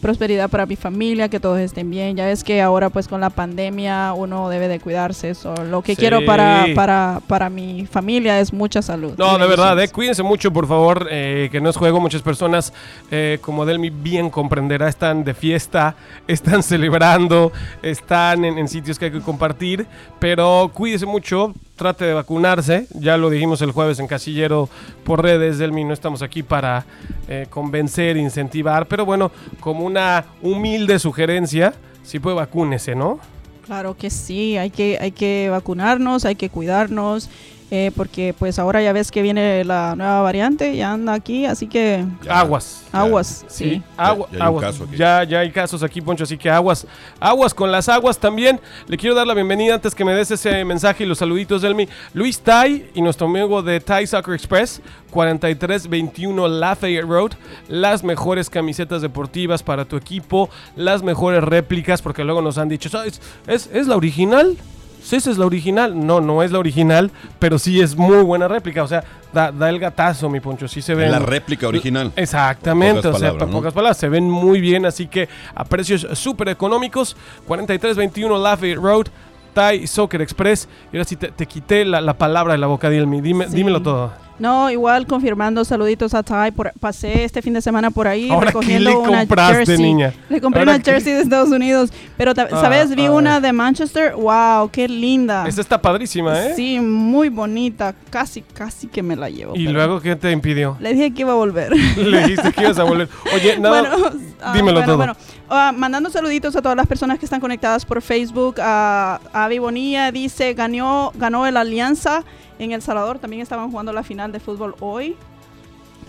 Prosperidad 0.00 0.48
para 0.50 0.66
mi 0.66 0.76
familia, 0.76 1.28
que 1.28 1.38
todos 1.40 1.58
estén 1.58 1.90
bien. 1.90 2.16
Ya 2.16 2.26
ves 2.26 2.42
que 2.42 2.60
ahora 2.60 2.90
pues 2.90 3.06
con 3.08 3.20
la 3.20 3.30
pandemia 3.30 4.12
uno 4.14 4.48
debe 4.48 4.68
de 4.68 4.80
cuidarse. 4.80 5.30
Eso. 5.30 5.54
Lo 5.64 5.82
que 5.82 5.94
Sí. 5.94 6.00
quiero 6.00 6.24
para, 6.24 6.66
para, 6.74 7.20
para 7.26 7.50
mi 7.50 7.86
familia 7.86 8.40
es 8.40 8.52
mucha 8.52 8.82
salud. 8.82 9.12
No, 9.18 9.38
de 9.38 9.46
verdad, 9.46 9.78
eh, 9.80 9.88
cuídense 9.88 10.22
mucho, 10.22 10.52
por 10.52 10.66
favor, 10.66 11.06
eh, 11.10 11.48
que 11.52 11.60
no 11.60 11.70
es 11.70 11.76
juego. 11.76 12.00
Muchas 12.00 12.22
personas, 12.22 12.72
eh, 13.10 13.38
como 13.40 13.66
Delmi 13.66 13.90
bien 13.90 14.30
comprenderá, 14.30 14.88
están 14.88 15.24
de 15.24 15.34
fiesta, 15.34 15.94
están 16.26 16.62
celebrando, 16.62 17.52
están 17.82 18.44
en, 18.44 18.58
en 18.58 18.68
sitios 18.68 18.98
que 18.98 19.06
hay 19.06 19.10
que 19.12 19.20
compartir, 19.20 19.86
pero 20.18 20.70
cuídese 20.72 21.06
mucho, 21.06 21.54
trate 21.80 22.04
de 22.04 22.12
vacunarse. 22.12 22.86
Ya 22.90 23.16
lo 23.16 23.30
dijimos 23.30 23.62
el 23.62 23.72
jueves 23.72 23.98
en 24.00 24.06
Casillero 24.06 24.68
por 25.02 25.22
redes, 25.22 25.56
Delmi, 25.56 25.82
no 25.82 25.94
estamos 25.94 26.20
aquí 26.20 26.42
para 26.42 26.84
eh, 27.26 27.46
convencer, 27.48 28.18
incentivar, 28.18 28.86
pero 28.86 29.06
bueno, 29.06 29.32
como 29.60 29.86
una 29.86 30.26
humilde 30.42 30.98
sugerencia, 30.98 31.72
si 32.02 32.18
puede 32.18 32.36
vacúnese, 32.36 32.94
¿no? 32.94 33.18
Claro 33.64 33.96
que 33.96 34.10
sí, 34.10 34.58
hay 34.58 34.68
que, 34.68 34.98
hay 35.00 35.12
que 35.12 35.48
vacunarnos, 35.50 36.26
hay 36.26 36.34
que 36.34 36.50
cuidarnos, 36.50 37.30
eh, 37.70 37.90
porque 37.96 38.34
pues 38.38 38.58
ahora 38.58 38.82
ya 38.82 38.92
ves 38.92 39.10
que 39.10 39.22
viene 39.22 39.64
la 39.64 39.94
nueva 39.96 40.22
variante, 40.22 40.74
ya 40.76 40.92
anda 40.92 41.12
aquí, 41.14 41.46
así 41.46 41.66
que 41.66 42.04
Ya. 42.24 42.40
Aguas. 42.40 42.84
aguas, 42.92 43.44
Sí, 43.48 43.64
sí. 43.70 43.82
agua, 43.96 44.26
Ya- 44.32 44.38
ya 44.38 44.44
hay 44.44 44.50
un 44.50 44.64
aguas. 44.64 44.80
Ya, 44.96 45.24
ya 45.24 45.38
hay 45.40 45.50
casos 45.52 45.82
aquí, 45.82 46.00
Poncho, 46.00 46.24
así 46.24 46.36
que 46.36 46.50
aguas. 46.50 46.86
Aguas 47.20 47.54
con 47.54 47.70
las 47.70 47.88
aguas 47.88 48.18
también. 48.18 48.60
Le 48.88 48.96
quiero 48.96 49.14
dar 49.14 49.26
la 49.26 49.34
bienvenida 49.34 49.74
antes 49.74 49.94
que 49.94 50.04
me 50.04 50.12
des 50.14 50.30
ese 50.30 50.64
mensaje 50.64 51.04
y 51.04 51.06
los 51.06 51.18
saluditos 51.18 51.62
del 51.62 51.74
mi 51.74 51.88
Luis 52.14 52.40
Tai 52.40 52.90
y 52.94 53.02
nuestro 53.02 53.26
amigo 53.28 53.62
de 53.62 53.78
Tai 53.80 54.06
Soccer 54.06 54.34
Express, 54.34 54.80
4321 55.10 56.48
Lafayette 56.48 57.04
Road. 57.06 57.32
Las 57.68 58.02
mejores 58.04 58.50
camisetas 58.50 59.02
deportivas 59.02 59.62
para 59.62 59.84
tu 59.84 59.96
equipo, 59.96 60.50
las 60.76 61.02
mejores 61.02 61.42
réplicas, 61.44 62.02
porque 62.02 62.24
luego 62.24 62.42
nos 62.42 62.58
han 62.58 62.68
dicho, 62.68 62.88
¿sabes? 62.88 63.20
¿Es, 63.46 63.70
es 63.72 63.86
la 63.86 63.96
original? 63.96 64.56
Sí, 65.02 65.16
esa 65.16 65.30
es 65.30 65.38
la 65.38 65.46
original. 65.46 66.06
No, 66.06 66.20
no 66.20 66.42
es 66.42 66.52
la 66.52 66.58
original, 66.58 67.10
pero 67.38 67.58
sí 67.58 67.80
es 67.80 67.96
muy 67.96 68.22
buena 68.22 68.48
réplica. 68.48 68.82
O 68.82 68.88
sea, 68.88 69.02
da, 69.32 69.50
da 69.52 69.68
el 69.70 69.78
gatazo, 69.78 70.28
mi 70.28 70.40
Poncho. 70.40 70.68
Sí 70.68 70.82
se 70.82 70.94
ve. 70.94 71.08
La 71.08 71.18
réplica 71.18 71.66
original. 71.68 72.12
Exactamente, 72.16 73.02
Pocas 73.02 73.16
o 73.16 73.18
sea, 73.18 73.28
palabras, 73.32 73.50
pocas 73.54 73.72
palabras, 73.72 73.96
se 73.96 74.08
ven 74.08 74.28
muy 74.30 74.60
bien, 74.60 74.86
así 74.86 75.06
que 75.06 75.28
a 75.54 75.64
precios 75.64 76.06
súper 76.12 76.48
económicos, 76.48 77.16
4321 77.46 78.38
Lafayette 78.38 78.78
Road, 78.78 79.06
Thai 79.54 79.86
Soccer 79.86 80.20
Express. 80.22 80.68
Y 80.92 80.96
ahora 80.96 81.04
sí 81.04 81.16
te, 81.16 81.28
te 81.28 81.46
quité 81.46 81.84
la, 81.84 82.00
la 82.00 82.14
palabra 82.14 82.52
de 82.52 82.58
la 82.58 82.66
boca, 82.66 82.88
Dilmi, 82.90 83.20
dime, 83.20 83.48
Sí. 83.48 83.54
dímelo 83.56 83.82
todo. 83.82 84.12
No, 84.40 84.70
igual 84.70 85.06
confirmando 85.06 85.64
saluditos 85.64 86.14
a 86.14 86.22
Ty. 86.22 86.50
Por, 86.56 86.72
pasé 86.80 87.24
este 87.24 87.42
fin 87.42 87.52
de 87.52 87.60
semana 87.62 87.90
por 87.90 88.08
ahí 88.08 88.30
Ahora, 88.30 88.46
¿qué 88.46 88.46
recogiendo 88.46 88.90
le 88.90 88.96
una 88.96 89.18
compraste, 89.18 89.56
jersey. 89.66 89.78
niña? 89.78 90.14
Le 90.28 90.40
compré 90.40 90.60
Ahora, 90.62 90.72
una 90.76 90.82
¿qué? 90.82 90.90
jersey 90.92 91.12
de 91.12 91.20
Estados 91.20 91.50
Unidos. 91.50 91.92
Pero, 92.16 92.32
Ah, 92.36 92.48
¿sabes? 92.50 92.94
Vi 92.96 93.06
ah. 93.06 93.12
una 93.12 93.40
de 93.40 93.52
Manchester. 93.52 94.14
¡Wow! 94.16 94.70
¡Qué 94.72 94.88
linda! 94.88 95.44
Esta 95.46 95.60
está 95.60 95.80
padrísima, 95.80 96.38
¿eh? 96.46 96.52
Sí, 96.56 96.80
muy 96.80 97.28
bonita. 97.28 97.94
Casi, 98.08 98.40
casi 98.42 98.86
que 98.86 99.02
me 99.02 99.14
la 99.14 99.28
llevo. 99.28 99.54
Y 99.54 99.68
luego, 99.68 100.00
¿qué 100.00 100.16
te 100.16 100.30
impidió? 100.32 100.76
Le 100.80 100.94
dije 100.94 101.12
que 101.12 101.20
iba 101.20 101.32
a 101.32 101.36
volver. 101.36 101.72
Le 101.96 102.20
dijiste 102.22 102.50
que 102.52 102.62
ibas 102.62 102.78
a 102.78 102.84
volver. 102.84 103.08
Oye, 103.34 103.58
nada, 103.58 103.82
Bueno, 103.90 104.10
ah, 104.42 104.52
dímelo 104.54 104.78
bueno, 104.80 104.86
todo. 104.86 104.96
bueno. 104.96 105.16
Ah, 105.52 105.72
mandando 105.76 106.10
saluditos 106.10 106.54
a 106.54 106.62
todas 106.62 106.76
las 106.76 106.86
personas 106.86 107.18
que 107.18 107.24
están 107.24 107.40
conectadas 107.40 107.84
por 107.84 108.00
Facebook. 108.02 108.60
A 108.60 109.20
Avi 109.32 109.58
Bonilla 109.58 110.12
dice, 110.12 110.54
ganó, 110.54 111.10
ganó 111.16 111.44
el 111.44 111.56
Alianza 111.56 112.22
en 112.60 112.70
El 112.70 112.82
Salvador. 112.82 113.18
También 113.18 113.42
estaban 113.42 113.68
jugando 113.68 113.92
la 113.92 114.04
final 114.04 114.30
de 114.30 114.38
fútbol 114.38 114.76
hoy 114.78 115.16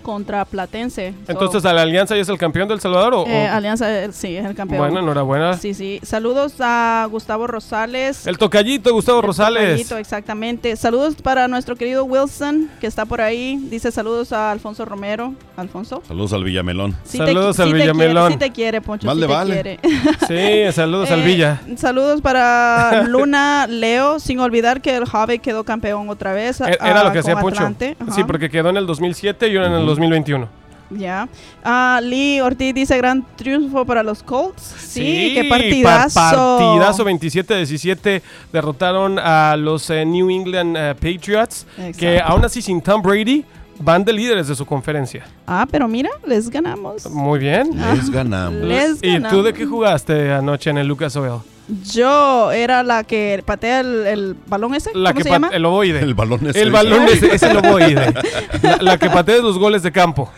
contra 0.01 0.45
Platense. 0.45 1.13
So, 1.25 1.31
Entonces, 1.31 1.65
¿a 1.65 1.73
la 1.73 1.81
Alianza 1.83 2.15
ya 2.15 2.21
es 2.21 2.29
el 2.29 2.37
campeón 2.37 2.67
del 2.67 2.79
Salvador? 2.81 3.13
O, 3.13 3.25
eh, 3.27 3.47
o- 3.49 3.53
Alianza, 3.53 4.03
eh, 4.03 4.09
sí, 4.11 4.35
es 4.35 4.45
el 4.45 4.55
campeón. 4.55 4.79
Bueno, 4.79 4.99
enhorabuena. 4.99 5.57
Sí, 5.57 5.73
sí. 5.73 5.99
Saludos 6.03 6.53
a 6.59 7.07
Gustavo 7.11 7.47
Rosales. 7.47 8.25
El 8.27 8.37
tocallito, 8.37 8.93
Gustavo 8.93 9.19
El 9.19 9.25
Rosales. 9.27 9.61
tocallito, 9.63 9.97
exactamente. 9.97 10.75
Saludos 10.75 11.15
para 11.21 11.47
nuestro 11.47 11.75
querido 11.75 12.03
Wilson, 12.05 12.69
que 12.79 12.87
está 12.87 13.05
por 13.05 13.21
ahí. 13.21 13.57
Dice 13.69 13.91
saludos 13.91 14.31
a 14.33 14.51
Alfonso 14.51 14.85
Romero. 14.85 15.33
Alfonso. 15.57 16.01
Saludos 16.07 16.33
al 16.33 16.43
Villamelón. 16.43 16.95
Sí 17.03 17.17
Saludos 17.17 17.55
te, 17.57 17.61
al 17.63 17.67
sí 17.69 17.73
te 17.73 17.79
quiere, 17.79 17.93
Villamelón. 17.93 18.31
sí 18.33 18.37
te 18.37 18.51
quiere, 18.51 18.81
Poncho. 18.81 19.05
Más 19.07 19.15
sí 19.15 19.21
le 19.21 19.27
te 19.27 19.33
vale. 19.33 19.53
quiere. 19.53 19.79
Sí, 20.67 20.73
saludos 20.73 21.11
al 21.11 21.21
Eh, 21.21 21.25
Villa. 21.25 21.61
Saludos 21.77 22.21
para 22.21 23.03
Luna 23.07 23.67
Leo, 23.67 24.19
sin 24.19 24.39
olvidar 24.39 24.81
que 24.81 24.95
el 24.95 25.05
Jave 25.05 25.39
quedó 25.39 25.63
campeón 25.63 26.09
otra 26.09 26.33
vez. 26.33 26.61
E- 26.61 26.77
Era 26.81 27.03
lo 27.03 27.11
que 27.11 27.19
hacía 27.19 27.39
Poncho. 27.39 27.61
Ajá, 27.63 27.71
Sí, 28.15 28.23
porque 28.23 28.49
quedó 28.49 28.69
en 28.69 28.77
el 28.77 28.85
2007 28.87 29.47
y 29.49 29.55
ahora 29.57 29.67
en 29.69 29.73
el 29.75 29.85
2021. 29.91 30.47
Ya. 30.93 31.30
Ah, 31.63 32.01
Lee 32.04 32.41
Ortiz 32.41 32.73
dice 32.73 32.97
gran 32.97 33.25
triunfo 33.38 33.86
para 33.86 34.04
los 34.04 34.21
Colts. 34.23 34.62
Sí, 34.62 35.32
qué 35.34 35.45
pa- 35.45 35.56
partidazo. 35.58 36.19
partidazo 36.60 37.06
27-17 37.06 38.21
derrotaron 38.51 39.17
a 39.17 39.56
los 39.58 39.89
eh, 39.89 40.04
New 40.06 40.30
England 40.30 40.75
eh, 40.77 40.93
Patriots, 40.95 41.65
que 41.97 42.15
Exacto. 42.15 42.34
aún 42.34 42.43
así 42.45 42.62
sin 42.62 42.82
Tom 42.82 43.01
Brady 43.01 43.45
van 43.81 44.03
de 44.05 44.13
líderes 44.13 44.47
de 44.47 44.55
su 44.55 44.65
conferencia. 44.65 45.25
Ah, 45.47 45.67
pero 45.69 45.87
mira, 45.87 46.09
les 46.25 46.49
ganamos. 46.49 47.09
Muy 47.09 47.39
bien. 47.39 47.69
Les 47.93 48.09
ganamos. 48.09 48.61
Les 48.67 48.97
¿Y 49.01 49.15
tú 49.17 49.23
ganamos. 49.23 49.43
de 49.45 49.53
qué 49.53 49.65
jugaste 49.65 50.31
anoche 50.33 50.69
en 50.69 50.77
el 50.77 50.87
Lucas 50.87 51.15
Oil? 51.15 51.39
Yo 51.85 52.51
era 52.51 52.83
la 52.83 53.03
que 53.03 53.41
patea 53.45 53.79
el, 53.81 54.05
el 54.07 54.35
balón 54.47 54.73
ese. 54.75 54.91
La 54.93 55.11
¿Cómo 55.11 55.17
que 55.19 55.23
se 55.23 55.29
llama? 55.29 55.49
el 55.53 55.63
ovoide. 55.65 55.99
El 55.99 56.13
balón 56.15 56.45
ese. 56.47 56.61
El 56.61 56.71
balón 56.71 57.03
ese, 57.03 57.33
es 57.35 57.43
el 57.43 57.57
ovoide. 57.57 58.13
La, 58.61 58.77
la 58.81 58.97
que 58.97 59.09
patea 59.09 59.37
los 59.37 59.57
goles 59.57 59.81
de 59.83 59.91
campo. 59.91 60.29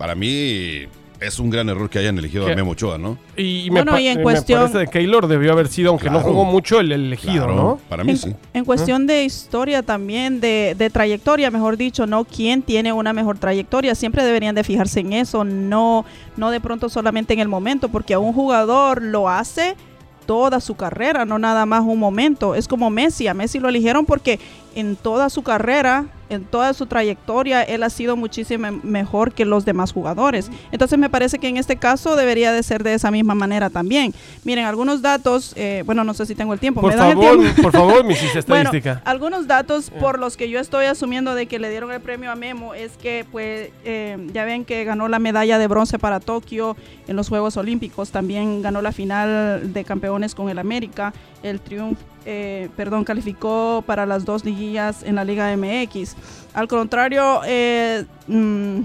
para 0.00 0.14
mí 0.14 0.86
es 1.20 1.38
un 1.38 1.50
gran 1.50 1.68
error 1.68 1.90
que 1.90 1.98
hayan 1.98 2.16
elegido 2.16 2.46
¿Qué? 2.46 2.52
a 2.52 2.56
Memo 2.56 2.70
Ochoa, 2.70 2.96
¿no? 2.96 3.18
Y, 3.36 3.68
Bueno, 3.68 3.92
me, 3.92 3.98
pa- 3.98 4.00
y 4.00 4.08
en 4.08 4.16
me 4.16 4.22
cuestión- 4.22 4.60
parece 4.60 4.78
de 4.78 4.86
Keylor 4.86 5.26
debió 5.26 5.52
haber 5.52 5.68
sido, 5.68 5.90
aunque 5.90 6.08
no 6.08 6.20
jugó 6.20 6.46
mucho, 6.46 6.80
el 6.80 6.90
elegido, 6.90 7.44
Claro, 7.44 7.54
¿no? 7.54 7.80
Para 7.90 8.02
mí 8.04 8.12
En, 8.12 8.16
sí. 8.16 8.34
en 8.54 8.64
cuestión 8.64 9.06
de 9.06 9.24
historia 9.24 9.82
también, 9.82 10.40
de, 10.40 10.74
de 10.78 10.88
trayectoria, 10.88 11.50
mejor 11.50 11.76
dicho, 11.76 12.06
¿no? 12.06 12.24
¿Quién 12.24 12.62
tiene 12.62 12.94
una 12.94 13.12
mejor 13.12 13.36
trayectoria? 13.38 13.94
Siempre 13.94 14.24
deberían 14.24 14.54
de 14.54 14.64
fijarse 14.64 15.00
en 15.00 15.12
eso, 15.12 15.44
no, 15.44 16.06
no 16.38 16.50
de 16.50 16.60
pronto 16.60 16.88
solamente 16.88 17.34
en 17.34 17.40
el 17.40 17.48
momento, 17.48 17.90
porque 17.90 18.14
a 18.14 18.18
un 18.18 18.32
jugador 18.32 19.02
lo 19.02 19.28
hace 19.28 19.76
toda 20.24 20.60
su 20.60 20.74
carrera, 20.76 21.24
no 21.26 21.38
nada 21.38 21.66
más 21.66 21.82
un 21.84 21.98
momento. 21.98 22.54
Es 22.54 22.66
como 22.68 22.88
Messi, 22.88 23.26
a 23.26 23.34
Messi 23.34 23.58
lo 23.58 23.68
eligieron 23.68 24.06
porque 24.06 24.38
en 24.74 24.96
toda 24.96 25.30
su 25.30 25.42
carrera, 25.42 26.06
en 26.28 26.44
toda 26.44 26.72
su 26.74 26.86
trayectoria, 26.86 27.62
él 27.62 27.82
ha 27.82 27.90
sido 27.90 28.14
muchísimo 28.16 28.68
mejor 28.84 29.32
que 29.32 29.44
los 29.44 29.64
demás 29.64 29.92
jugadores. 29.92 30.48
Entonces 30.70 30.96
me 30.96 31.10
parece 31.10 31.40
que 31.40 31.48
en 31.48 31.56
este 31.56 31.76
caso 31.76 32.14
debería 32.14 32.52
de 32.52 32.62
ser 32.62 32.84
de 32.84 32.94
esa 32.94 33.10
misma 33.10 33.34
manera 33.34 33.68
también. 33.68 34.14
Miren, 34.44 34.64
algunos 34.66 35.02
datos, 35.02 35.52
eh, 35.56 35.82
bueno, 35.86 36.04
no 36.04 36.14
sé 36.14 36.26
si 36.26 36.36
tengo 36.36 36.52
el 36.52 36.60
tiempo. 36.60 36.80
Por 36.82 36.90
¿me 36.92 36.96
das 36.96 37.08
el 37.08 37.14
favor, 37.14 37.38
tiempo? 37.40 37.62
por 37.62 37.72
favor, 37.72 38.04
mi 38.04 38.14
cis 38.16 38.30
Bueno, 38.46 38.70
estadística. 38.70 39.02
algunos 39.04 39.48
datos 39.48 39.90
por 39.90 40.20
los 40.20 40.36
que 40.36 40.48
yo 40.48 40.60
estoy 40.60 40.86
asumiendo 40.86 41.34
de 41.34 41.46
que 41.46 41.58
le 41.58 41.68
dieron 41.68 41.90
el 41.90 42.00
premio 42.00 42.30
a 42.30 42.36
Memo 42.36 42.74
es 42.74 42.92
que, 42.96 43.26
pues, 43.32 43.70
eh, 43.84 44.16
ya 44.32 44.44
ven 44.44 44.64
que 44.64 44.84
ganó 44.84 45.08
la 45.08 45.18
medalla 45.18 45.58
de 45.58 45.66
bronce 45.66 45.98
para 45.98 46.20
Tokio 46.20 46.76
en 47.08 47.16
los 47.16 47.28
Juegos 47.28 47.56
Olímpicos, 47.56 48.10
también 48.10 48.62
ganó 48.62 48.82
la 48.82 48.92
final 48.92 49.72
de 49.72 49.84
campeones 49.84 50.36
con 50.36 50.48
el 50.48 50.60
América, 50.60 51.12
el 51.42 51.60
triunfo, 51.60 52.00
eh, 52.26 52.68
perdón, 52.76 53.04
calificó 53.04 53.82
para 53.86 54.06
las 54.06 54.24
dos 54.24 54.44
liguillas 54.44 55.02
en 55.02 55.14
la 55.16 55.24
Liga 55.24 55.54
MX. 55.56 56.16
Al 56.54 56.68
contrario, 56.68 57.40
eh, 57.46 58.04
mm, 58.26 58.80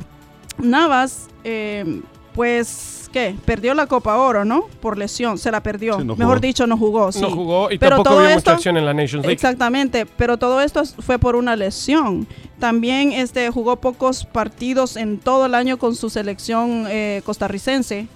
Navas, 0.59 1.27
eh, 1.43 2.01
pues, 2.33 3.09
¿qué? 3.13 3.35
Perdió 3.45 3.73
la 3.73 3.87
Copa 3.87 4.17
Oro, 4.17 4.43
¿no? 4.45 4.65
Por 4.81 4.97
lesión, 4.97 5.37
se 5.37 5.51
la 5.51 5.61
perdió. 5.63 5.97
Sí, 5.99 6.05
no 6.05 6.15
Mejor 6.15 6.41
dicho, 6.41 6.67
no 6.67 6.77
jugó. 6.77 7.11
Sí. 7.11 7.21
No 7.21 7.29
jugó 7.31 7.71
y 7.71 7.77
Pero 7.77 7.97
tampoco 7.97 8.09
todo 8.15 8.19
había 8.23 8.35
esto- 8.35 8.49
mucha 8.51 8.55
acción 8.57 8.77
en 8.77 8.85
la 8.85 8.93
Nations 8.93 9.23
League. 9.25 9.33
Exactamente, 9.33 10.05
pero 10.05 10.37
todo 10.37 10.61
esto 10.61 10.81
es- 10.81 10.95
fue 10.99 11.17
por 11.19 11.35
una 11.35 11.55
lesión. 11.55 12.27
También 12.59 13.11
este 13.13 13.49
jugó 13.51 13.77
pocos 13.77 14.25
partidos 14.25 14.95
en 14.97 15.17
todo 15.17 15.45
el 15.45 15.55
año 15.55 15.77
con 15.77 15.95
su 15.95 16.09
selección 16.09 16.85
eh, 16.89 17.21
costarricense. 17.25 18.07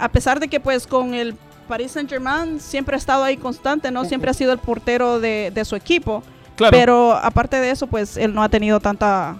A 0.00 0.08
pesar 0.08 0.40
de 0.40 0.48
que 0.48 0.60
pues 0.60 0.86
con 0.86 1.14
el 1.14 1.34
Paris 1.68 1.92
Saint 1.92 2.08
Germain 2.08 2.58
siempre 2.58 2.96
ha 2.96 2.98
estado 2.98 3.22
ahí 3.22 3.36
constante, 3.36 3.90
¿no? 3.90 4.04
Siempre 4.04 4.30
ha 4.30 4.34
sido 4.34 4.52
el 4.52 4.58
portero 4.58 5.20
de, 5.20 5.52
de 5.54 5.64
su 5.64 5.76
equipo. 5.76 6.22
Claro. 6.56 6.76
Pero 6.76 7.12
aparte 7.12 7.60
de 7.60 7.70
eso, 7.70 7.86
pues 7.86 8.16
él 8.16 8.34
no 8.34 8.42
ha 8.42 8.48
tenido 8.48 8.80
tanta 8.80 9.36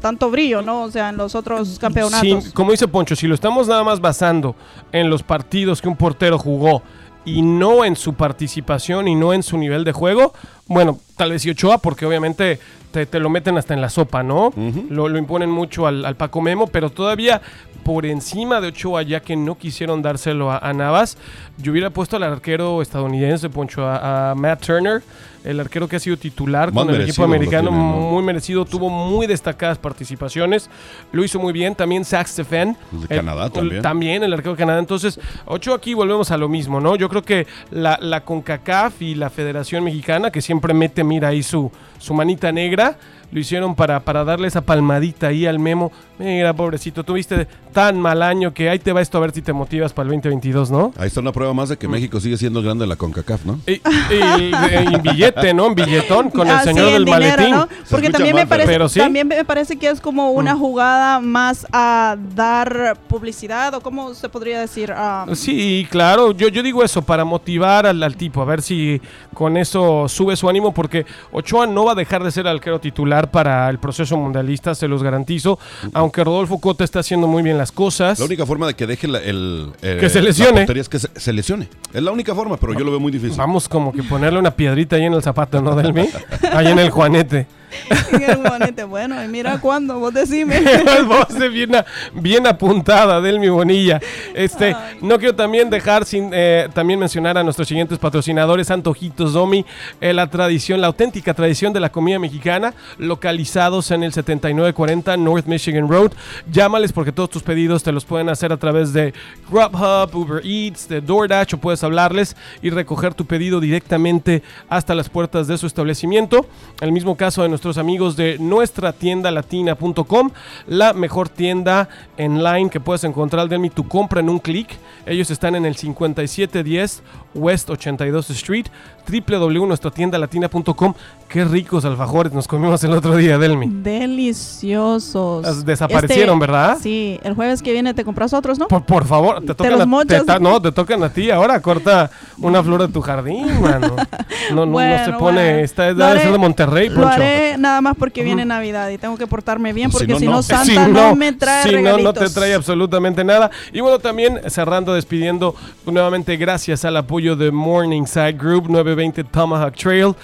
tanto 0.00 0.30
brillo, 0.30 0.62
¿no? 0.62 0.82
O 0.82 0.90
sea, 0.90 1.10
en 1.10 1.16
los 1.16 1.34
otros 1.34 1.78
campeonatos. 1.78 2.44
Sí, 2.44 2.50
como 2.52 2.72
dice 2.72 2.88
Poncho, 2.88 3.14
si 3.14 3.26
lo 3.26 3.34
estamos 3.34 3.68
nada 3.68 3.84
más 3.84 4.00
basando 4.00 4.56
en 4.90 5.08
los 5.08 5.22
partidos 5.22 5.80
que 5.80 5.88
un 5.88 5.96
portero 5.96 6.38
jugó 6.38 6.82
y 7.24 7.40
no 7.40 7.84
en 7.84 7.94
su 7.94 8.14
participación 8.14 9.06
y 9.06 9.14
no 9.14 9.32
en 9.32 9.44
su 9.44 9.56
nivel 9.56 9.84
de 9.84 9.92
juego, 9.92 10.34
bueno, 10.66 10.98
tal 11.16 11.30
vez 11.30 11.46
y 11.46 11.50
Ochoa, 11.50 11.78
porque 11.78 12.04
obviamente 12.04 12.58
te, 12.90 13.06
te 13.06 13.20
lo 13.20 13.30
meten 13.30 13.56
hasta 13.56 13.74
en 13.74 13.80
la 13.80 13.88
sopa, 13.88 14.24
¿no? 14.24 14.52
Lo, 14.88 15.08
lo 15.08 15.18
imponen 15.18 15.50
mucho 15.50 15.86
al, 15.86 16.04
al 16.04 16.16
Paco 16.16 16.40
Memo, 16.40 16.66
pero 16.66 16.90
todavía 16.90 17.40
por 17.84 18.06
encima 18.06 18.60
de 18.60 18.68
Ochoa, 18.68 19.02
ya 19.02 19.20
que 19.20 19.36
no 19.36 19.56
quisieron 19.56 20.02
dárselo 20.02 20.50
a, 20.50 20.72
Navas, 20.72 21.16
yo 21.58 21.72
hubiera 21.72 21.90
puesto 21.90 22.16
al 22.16 22.22
arquero 22.22 22.82
estadounidense, 22.82 23.50
Poncho, 23.50 23.86
a 23.86 24.34
Matt 24.36 24.64
Turner, 24.64 25.02
el 25.44 25.58
arquero 25.60 25.88
que 25.88 25.96
ha 25.96 26.00
sido 26.00 26.16
titular 26.16 26.72
Más 26.72 26.84
con 26.84 26.94
el 26.94 27.02
equipo 27.02 27.24
americano, 27.24 27.70
tiene, 27.70 27.84
¿no? 27.84 27.96
muy 28.10 28.22
merecido, 28.22 28.64
tuvo 28.64 28.88
muy 28.90 29.26
destacadas 29.26 29.78
participaciones, 29.78 30.70
lo 31.12 31.24
hizo 31.24 31.38
muy 31.40 31.52
bien, 31.52 31.74
también 31.74 32.04
Zach 32.04 32.26
Steffen. 32.26 32.76
El 32.92 33.00
de 33.00 33.08
Canadá 33.08 33.50
también. 33.50 33.82
También 33.82 34.22
el 34.22 34.32
arquero 34.32 34.52
de 34.52 34.58
Canadá. 34.58 34.78
Entonces, 34.78 35.18
Ocho 35.46 35.74
aquí 35.74 35.94
volvemos 35.94 36.30
a 36.30 36.36
lo 36.36 36.48
mismo, 36.48 36.80
¿no? 36.80 36.96
Yo 36.96 37.08
creo 37.08 37.22
que 37.22 37.46
la, 37.70 37.98
la 38.00 38.24
CONCACAF 38.24 39.02
y 39.02 39.14
la 39.14 39.30
Federación 39.30 39.84
Mexicana, 39.84 40.30
que 40.30 40.40
siempre 40.42 40.74
mete, 40.74 41.02
mira 41.04 41.28
ahí 41.28 41.42
su, 41.42 41.70
su 41.98 42.14
manita 42.14 42.52
negra, 42.52 42.96
lo 43.32 43.40
hicieron 43.40 43.74
para, 43.74 44.00
para 44.00 44.24
darle 44.24 44.46
esa 44.48 44.60
palmadita 44.60 45.28
ahí 45.28 45.46
al 45.46 45.58
memo. 45.58 45.90
Mira, 46.18 46.52
pobrecito, 46.54 47.02
tuviste 47.02 47.48
tan 47.72 47.98
mal 47.98 48.22
año 48.22 48.52
que 48.52 48.68
ahí 48.68 48.78
te 48.78 48.92
va 48.92 49.00
esto 49.00 49.16
a 49.16 49.22
ver 49.22 49.32
si 49.32 49.40
te 49.40 49.54
motivas 49.54 49.92
para 49.94 50.04
el 50.10 50.16
2022, 50.16 50.70
¿no? 50.70 50.92
Ahí 50.98 51.06
está 51.06 51.20
una 51.20 51.32
prueba 51.32 51.54
más 51.54 51.70
de 51.70 51.78
que 51.78 51.88
México 51.88 52.20
sigue 52.20 52.36
siendo 52.36 52.58
el 52.60 52.66
grande 52.66 52.82
de 52.84 52.88
la 52.88 52.96
CONCACAF, 52.96 53.46
¿no? 53.46 53.58
Y, 53.66 53.72
y- 53.72 54.94
y 54.94 55.00
billete, 55.00 55.31
¿no? 55.54 55.66
Un 55.66 55.74
billetón 55.74 56.30
con 56.30 56.48
el 56.48 56.58
sí, 56.58 56.64
señor 56.64 56.90
del 56.92 57.04
dinero, 57.04 57.24
maletín. 57.36 57.50
¿no? 57.50 57.68
Porque 57.90 58.10
también 58.10 58.34
me, 58.36 58.46
parece, 58.46 58.68
pero 58.70 58.88
sí. 58.88 58.98
también 59.00 59.26
me 59.28 59.44
parece 59.44 59.76
que 59.76 59.88
es 59.88 60.00
como 60.00 60.30
una 60.30 60.54
jugada 60.54 61.20
más 61.20 61.66
a 61.72 62.16
dar 62.34 62.96
publicidad 63.08 63.74
o 63.74 63.80
cómo 63.80 64.14
se 64.14 64.28
podría 64.28 64.60
decir. 64.60 64.92
Ah, 64.94 65.26
Sí, 65.34 65.86
claro, 65.90 66.32
yo, 66.32 66.48
yo 66.48 66.62
digo 66.62 66.82
eso 66.84 67.02
para 67.02 67.24
motivar 67.24 67.86
al, 67.86 68.02
al 68.02 68.16
tipo, 68.16 68.42
a 68.42 68.44
ver 68.44 68.62
si 68.62 69.00
con 69.34 69.56
eso 69.56 70.08
sube 70.08 70.36
su 70.36 70.48
ánimo, 70.48 70.72
porque 70.72 71.04
Ochoa 71.32 71.66
no 71.66 71.84
va 71.84 71.92
a 71.92 71.94
dejar 71.94 72.22
de 72.22 72.30
ser 72.30 72.46
arquero 72.46 72.78
titular 72.80 73.30
para 73.30 73.68
el 73.70 73.78
proceso 73.78 74.16
mundialista, 74.16 74.74
se 74.74 74.88
los 74.88 75.02
garantizo, 75.02 75.58
aunque 75.94 76.22
Rodolfo 76.24 76.58
Cota 76.58 76.84
está 76.84 77.00
haciendo 77.00 77.26
muy 77.26 77.42
bien 77.42 77.58
las 77.58 77.72
cosas. 77.72 78.18
La 78.18 78.24
única 78.26 78.46
forma 78.46 78.66
de 78.66 78.74
que 78.74 78.86
deje 78.86 79.08
la- 79.08 79.20
el, 79.20 79.72
eh, 79.82 79.98
Que 80.00 80.08
se 80.08 80.20
lesione. 80.20 80.66
es 80.74 80.88
que 80.88 80.98
se, 80.98 81.08
se 81.14 81.32
lesione. 81.32 81.68
Es 81.92 82.02
la 82.02 82.10
única 82.10 82.34
forma, 82.34 82.56
pero 82.56 82.72
yo 82.74 82.80
lo 82.84 82.90
veo 82.90 83.00
muy 83.00 83.12
difícil. 83.12 83.36
Vamos 83.36 83.68
como 83.68 83.92
que 83.92 84.02
ponerle 84.02 84.38
una 84.38 84.50
piedrita 84.50 84.96
ahí 84.96 85.04
en 85.04 85.14
el 85.14 85.21
zapato, 85.22 85.60
¿no, 85.62 85.74
Delmi? 85.74 86.08
Ahí 86.52 86.68
en 86.68 86.78
el 86.78 86.90
Juanete. 86.90 87.46
en 88.12 88.22
el 88.22 88.36
bonete. 88.36 88.84
Bueno, 88.84 89.22
y 89.22 89.28
mira 89.28 89.58
cuándo, 89.60 89.98
vos 89.98 90.12
decime. 90.12 90.60
De 91.38 91.48
bien, 91.48 91.72
bien 92.14 92.46
apuntada, 92.46 93.20
Delmi 93.20 93.48
Bonilla. 93.48 94.00
Este, 94.34 94.76
no 95.00 95.18
quiero 95.18 95.34
también 95.34 95.70
dejar 95.70 96.04
sin 96.04 96.30
eh, 96.32 96.68
también 96.74 96.98
mencionar 96.98 97.38
a 97.38 97.42
nuestros 97.42 97.68
siguientes 97.68 97.98
patrocinadores, 97.98 98.70
Antojitos 98.70 99.32
Domi, 99.32 99.64
eh, 100.00 100.12
la 100.12 100.28
tradición, 100.28 100.80
la 100.80 100.88
auténtica 100.88 101.34
tradición 101.34 101.72
de 101.72 101.80
la 101.80 101.90
comida 101.90 102.18
mexicana, 102.18 102.74
localizados 102.98 103.90
en 103.90 104.02
el 104.02 104.12
7940 104.12 105.16
North 105.16 105.46
Michigan 105.46 105.88
Road. 105.88 106.12
Llámales 106.50 106.92
porque 106.92 107.12
todos 107.12 107.30
tus 107.30 107.42
pedidos 107.42 107.82
te 107.82 107.92
los 107.92 108.04
pueden 108.04 108.28
hacer 108.28 108.52
a 108.52 108.56
través 108.56 108.92
de 108.92 109.12
Grubhub, 109.50 110.14
Uber 110.14 110.42
Eats, 110.44 110.88
de 110.88 111.00
DoorDash 111.00 111.54
o 111.54 111.58
puedes 111.58 111.82
hablarles 111.84 112.36
y 112.62 112.70
recoger 112.70 113.14
tu 113.14 113.26
pedido 113.26 113.60
directamente 113.60 114.42
hasta 114.68 114.94
las 114.94 115.08
puertas 115.08 115.46
de 115.46 115.58
su 115.58 115.66
establecimiento. 115.66 116.46
El 116.80 116.92
mismo 116.92 117.16
caso 117.16 117.42
de 117.42 117.48
nuestros 117.62 117.78
amigos 117.78 118.16
de 118.16 118.38
nuestra 118.40 118.92
tienda 118.92 119.30
latina.com, 119.30 120.30
la 120.66 120.92
mejor 120.94 121.28
tienda 121.28 121.88
online 122.18 122.70
que 122.70 122.80
puedes 122.80 123.04
encontrar 123.04 123.48
de 123.48 123.56
mi 123.56 123.70
tu 123.70 123.86
compra 123.86 124.18
en 124.18 124.30
un 124.30 124.40
clic. 124.40 124.76
Ellos 125.06 125.30
están 125.30 125.54
en 125.54 125.64
el 125.64 125.76
5710 125.76 127.04
West 127.34 127.70
82 127.70 128.30
Street, 128.30 128.66
www.nuestratiendalatina.com. 129.08 130.94
Qué 131.28 131.44
ricos 131.46 131.84
alfajores 131.86 132.32
nos 132.34 132.46
comimos 132.46 132.84
el 132.84 132.92
otro 132.92 133.16
día, 133.16 133.38
Delmi. 133.38 133.66
Deliciosos. 133.70 135.42
Las 135.42 135.64
desaparecieron, 135.64 136.38
¿verdad? 136.38 136.76
Sí, 136.80 137.18
el 137.22 137.32
jueves 137.34 137.62
que 137.62 137.72
viene 137.72 137.94
te 137.94 138.04
compras 138.04 138.34
otros, 138.34 138.58
¿no? 138.58 138.68
Por, 138.68 138.84
por 138.84 139.06
favor, 139.06 139.40
te 139.40 139.54
tocan, 139.54 139.78
los 139.78 140.02
a, 140.02 140.04
te 140.04 140.20
ta- 140.24 140.38
no, 140.38 140.60
te 140.60 140.72
tocan 140.72 141.02
a 141.02 141.08
ti. 141.10 141.30
Ahora 141.30 141.60
corta 141.62 142.10
una 142.38 142.62
flor 142.62 142.82
de 142.86 142.92
tu 142.92 143.00
jardín, 143.00 143.46
mano. 143.62 143.96
No, 144.50 144.66
no, 144.66 144.72
no 144.72 144.72
se 144.72 144.72
Bueno, 144.72 145.18
pone. 145.18 145.42
bueno. 145.44 145.58
Esta 145.60 145.88
es 145.88 145.96
Lo 145.96 146.04
debe 146.04 146.18
haré- 146.18 146.22
ser 146.24 146.32
de 146.32 146.38
Monterrey, 146.38 146.88
Lo 146.88 146.94
Poncho. 146.96 147.08
haré 147.10 147.56
nada 147.58 147.80
más 147.80 147.96
porque 147.96 148.22
viene 148.24 148.44
Navidad 148.44 148.88
y 148.90 148.98
tengo 148.98 149.16
que 149.16 149.26
portarme 149.26 149.72
bien 149.72 149.90
Si 149.90 149.96
porque 149.98 150.12
no, 150.12 150.18
si 150.18 150.24
no. 150.26 150.32
no, 150.32 150.42
Santa 150.42 150.64
Si 150.64 150.90
no, 150.92 151.14
me 151.14 151.32
trae 151.32 151.62
si 151.70 151.76
no, 151.80 151.96
no 151.98 152.12
te 152.12 152.28
trae 152.28 152.52
absolutamente 152.54 153.24
nada. 153.24 153.50
Y 153.72 153.80
bueno, 153.80 153.98
también 154.00 154.40
cerrando, 154.48 154.92
despidiendo 154.94 155.54
nuevamente 155.86 156.36
gracias 156.36 156.84
al 156.84 156.96
apoyo 156.96 157.21
de 157.36 157.50
Morningside 157.52 158.32
Group 158.32 158.68
920 158.68 159.24
Tomahawk 159.24 159.74
Trail. 159.76 160.14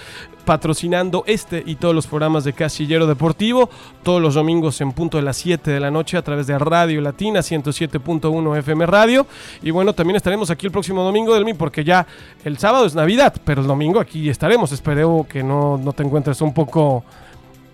Patrocinando 0.44 1.24
este 1.26 1.62
y 1.66 1.74
todos 1.74 1.94
los 1.94 2.06
programas 2.06 2.42
de 2.42 2.54
Casillero 2.54 3.06
Deportivo, 3.06 3.68
todos 4.02 4.22
los 4.22 4.32
domingos 4.32 4.80
en 4.80 4.92
punto 4.92 5.18
de 5.18 5.22
las 5.22 5.36
7 5.36 5.70
de 5.70 5.78
la 5.78 5.90
noche 5.90 6.16
a 6.16 6.22
través 6.22 6.46
de 6.46 6.58
Radio 6.58 7.02
Latina 7.02 7.40
107.1 7.40 8.56
FM 8.56 8.86
Radio. 8.86 9.26
Y 9.62 9.70
bueno, 9.72 9.92
también 9.92 10.16
estaremos 10.16 10.48
aquí 10.50 10.64
el 10.64 10.72
próximo 10.72 11.02
domingo 11.02 11.34
del 11.34 11.44
MI, 11.44 11.52
porque 11.52 11.84
ya 11.84 12.06
el 12.46 12.56
sábado 12.56 12.86
es 12.86 12.94
Navidad, 12.94 13.34
pero 13.44 13.60
el 13.60 13.66
domingo 13.66 14.00
aquí 14.00 14.30
estaremos. 14.30 14.72
Espero 14.72 15.26
que 15.28 15.42
no, 15.42 15.76
no 15.76 15.92
te 15.92 16.02
encuentres 16.02 16.40
un 16.40 16.54
poco. 16.54 17.04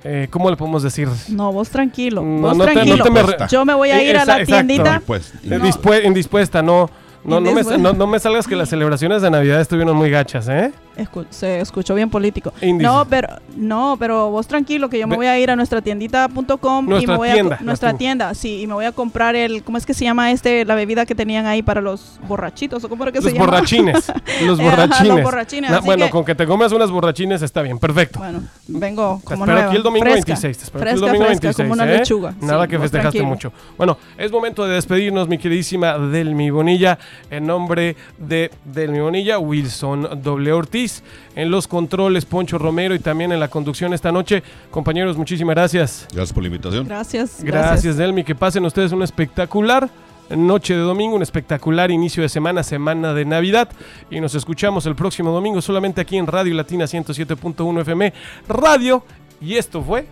eh, 0.02 0.26
¿Cómo 0.28 0.50
le 0.50 0.56
podemos 0.56 0.82
decir? 0.82 1.08
No, 1.28 1.52
vos 1.52 1.70
tranquilo. 1.70 2.22
No, 2.22 2.48
vos 2.48 2.56
no 2.56 2.64
te- 2.64 2.74
no 2.74 2.80
tranquilo. 2.82 3.04
te 3.04 3.10
me 3.12 3.22
re- 3.22 3.36
Yo 3.48 3.64
me 3.64 3.74
voy 3.74 3.90
a 3.90 4.02
ir 4.02 4.16
a 4.16 4.24
la 4.24 4.40
exacto. 4.40 4.46
tiendita. 4.46 5.00
No. 5.44 5.96
indispuesta, 6.04 6.60
no. 6.60 6.90
No, 7.24 7.40
no, 7.40 7.52
me, 7.52 7.62
no, 7.78 7.92
no 7.94 8.06
me 8.06 8.18
salgas 8.18 8.46
que 8.46 8.54
las 8.54 8.68
celebraciones 8.68 9.22
de 9.22 9.30
Navidad 9.30 9.60
estuvieron 9.60 9.96
muy 9.96 10.10
gachas, 10.10 10.46
¿eh? 10.48 10.72
Escu- 10.96 11.26
se 11.30 11.60
escuchó 11.60 11.94
bien 11.94 12.08
político. 12.10 12.52
No, 12.62 13.04
pero 13.08 13.28
no, 13.56 13.96
pero 13.98 14.30
vos 14.30 14.46
tranquilo 14.46 14.88
que 14.88 14.98
yo 14.98 15.06
me 15.08 15.16
voy 15.16 15.26
a 15.26 15.38
ir 15.38 15.50
a 15.50 15.56
nuestra 15.56 15.80
tiendita.com 15.82 16.86
y 17.00 17.06
me 17.06 17.16
voy 17.16 17.28
a 17.30 17.32
tienda, 17.34 17.56
co- 17.58 17.64
nuestra 17.64 17.94
tienda, 17.94 18.34
sí, 18.34 18.60
y 18.62 18.66
me 18.66 18.74
voy 18.74 18.84
a 18.84 18.92
comprar 18.92 19.34
el 19.34 19.64
¿cómo 19.64 19.76
es 19.78 19.86
que 19.86 19.94
se 19.94 20.04
llama 20.04 20.30
este 20.30 20.64
la 20.64 20.74
bebida 20.74 21.04
que 21.06 21.14
tenían 21.14 21.46
ahí 21.46 21.62
para 21.62 21.80
los 21.80 22.20
borrachitos 22.28 22.84
o 22.84 22.88
cómo 22.88 23.02
era 23.04 23.12
que 23.12 23.18
Los 23.18 23.24
se 23.24 23.32
llama? 23.32 23.46
borrachines. 23.46 24.12
Los 24.46 24.60
Eh, 24.60 24.66
ajá, 24.68 24.76
los 24.76 24.88
borrachines. 24.88 25.24
borrachines, 25.24 25.70
Na- 25.70 25.78
así 25.78 25.86
bueno, 25.86 26.04
que- 26.06 26.10
con 26.12 26.24
que 26.24 26.34
te 26.34 26.46
comas 26.46 26.70
unas 26.72 26.90
borrachines 26.90 27.42
está 27.42 27.62
bien, 27.62 27.78
perfecto. 27.78 28.18
Bueno, 28.20 28.42
vengo 28.68 29.18
Te 29.20 29.24
como 29.34 29.44
espero 29.44 29.52
nueva, 29.56 29.68
aquí 29.68 29.76
el 29.76 29.82
domingo 29.82 30.04
fresca, 30.04 30.26
26. 30.34 30.58
Te 30.58 30.64
espero 30.64 30.82
aquí 30.84 30.90
el 30.90 30.98
fresca, 30.98 31.06
domingo 31.06 31.26
fresca, 31.26 31.46
26. 31.48 31.68
como 31.68 31.72
una 31.72 31.92
¿eh? 31.92 31.98
lechuga. 31.98 32.34
Nada 32.40 32.64
Sí, 32.64 32.70
que 32.70 32.78
festejaste 32.78 33.00
tranquilo. 33.18 33.24
mucho. 33.26 33.52
Bueno, 33.76 33.98
es 34.16 34.30
momento 34.30 34.64
de 34.66 34.74
despedirnos, 34.74 35.26
mi 35.28 35.38
queridísima 35.38 35.98
Delmi 35.98 36.50
Bonilla. 36.50 36.98
En 37.30 37.46
nombre 37.46 37.96
de 38.18 38.50
Delmi 38.64 39.00
Bonilla, 39.00 39.38
Wilson 39.38 40.22
W. 40.22 40.52
Ortiz. 40.52 41.02
En 41.34 41.50
los 41.50 41.66
controles, 41.66 42.24
Poncho 42.24 42.58
Romero 42.58 42.94
y 42.94 42.98
también 42.98 43.32
en 43.32 43.40
la 43.40 43.48
conducción 43.48 43.92
esta 43.92 44.12
noche. 44.12 44.42
Compañeros, 44.70 45.16
muchísimas 45.16 45.54
gracias. 45.54 46.06
Gracias 46.12 46.32
por 46.32 46.42
la 46.42 46.48
invitación. 46.48 46.86
Gracias, 46.86 47.42
Gracias, 47.42 47.96
Delmi. 47.96 48.24
Que 48.24 48.34
pasen 48.34 48.64
ustedes 48.64 48.92
un 48.92 49.02
espectacular 49.02 49.90
noche 50.30 50.74
de 50.74 50.80
domingo, 50.80 51.16
un 51.16 51.22
espectacular 51.22 51.90
inicio 51.90 52.22
de 52.22 52.28
semana, 52.28 52.62
semana 52.62 53.12
de 53.14 53.24
Navidad. 53.24 53.68
Y 54.10 54.20
nos 54.20 54.34
escuchamos 54.34 54.86
el 54.86 54.94
próximo 54.94 55.30
domingo 55.30 55.60
solamente 55.60 56.00
aquí 56.00 56.16
en 56.16 56.26
Radio 56.26 56.54
Latina 56.54 56.84
107.1 56.84 57.80
FM 57.80 58.12
Radio. 58.48 59.04
Y 59.40 59.56
esto 59.56 59.82
fue 59.82 60.06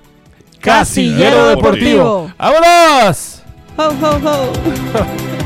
Casillero 0.61 1.49
Deportivo. 1.49 2.31
¡Vámonos! 2.39 3.43
Ho, 3.77 3.85
ho, 3.85 4.21
ho. 4.25 5.33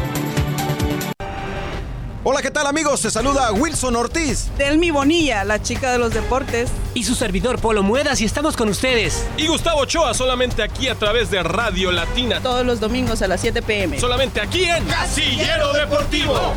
Hola, 2.28 2.42
¿qué 2.42 2.50
tal 2.50 2.66
amigos? 2.66 2.98
Se 2.98 3.08
saluda 3.08 3.52
Wilson 3.52 3.94
Ortiz. 3.94 4.48
Delmi 4.58 4.90
Bonilla, 4.90 5.44
la 5.44 5.62
chica 5.62 5.92
de 5.92 5.98
los 5.98 6.12
deportes. 6.12 6.68
Y 6.92 7.04
su 7.04 7.14
servidor 7.14 7.60
Polo 7.60 7.84
Muedas 7.84 8.20
y 8.20 8.24
estamos 8.24 8.56
con 8.56 8.68
ustedes. 8.68 9.24
Y 9.36 9.46
Gustavo 9.46 9.82
Ochoa 9.82 10.12
solamente 10.12 10.64
aquí 10.64 10.88
a 10.88 10.96
través 10.96 11.30
de 11.30 11.44
Radio 11.44 11.92
Latina. 11.92 12.40
Todos 12.42 12.66
los 12.66 12.80
domingos 12.80 13.22
a 13.22 13.28
las 13.28 13.40
7 13.42 13.62
pm. 13.62 14.00
Solamente 14.00 14.40
aquí 14.40 14.64
en 14.64 14.84
Casillero 14.86 15.72
Deportivo. 15.72 16.52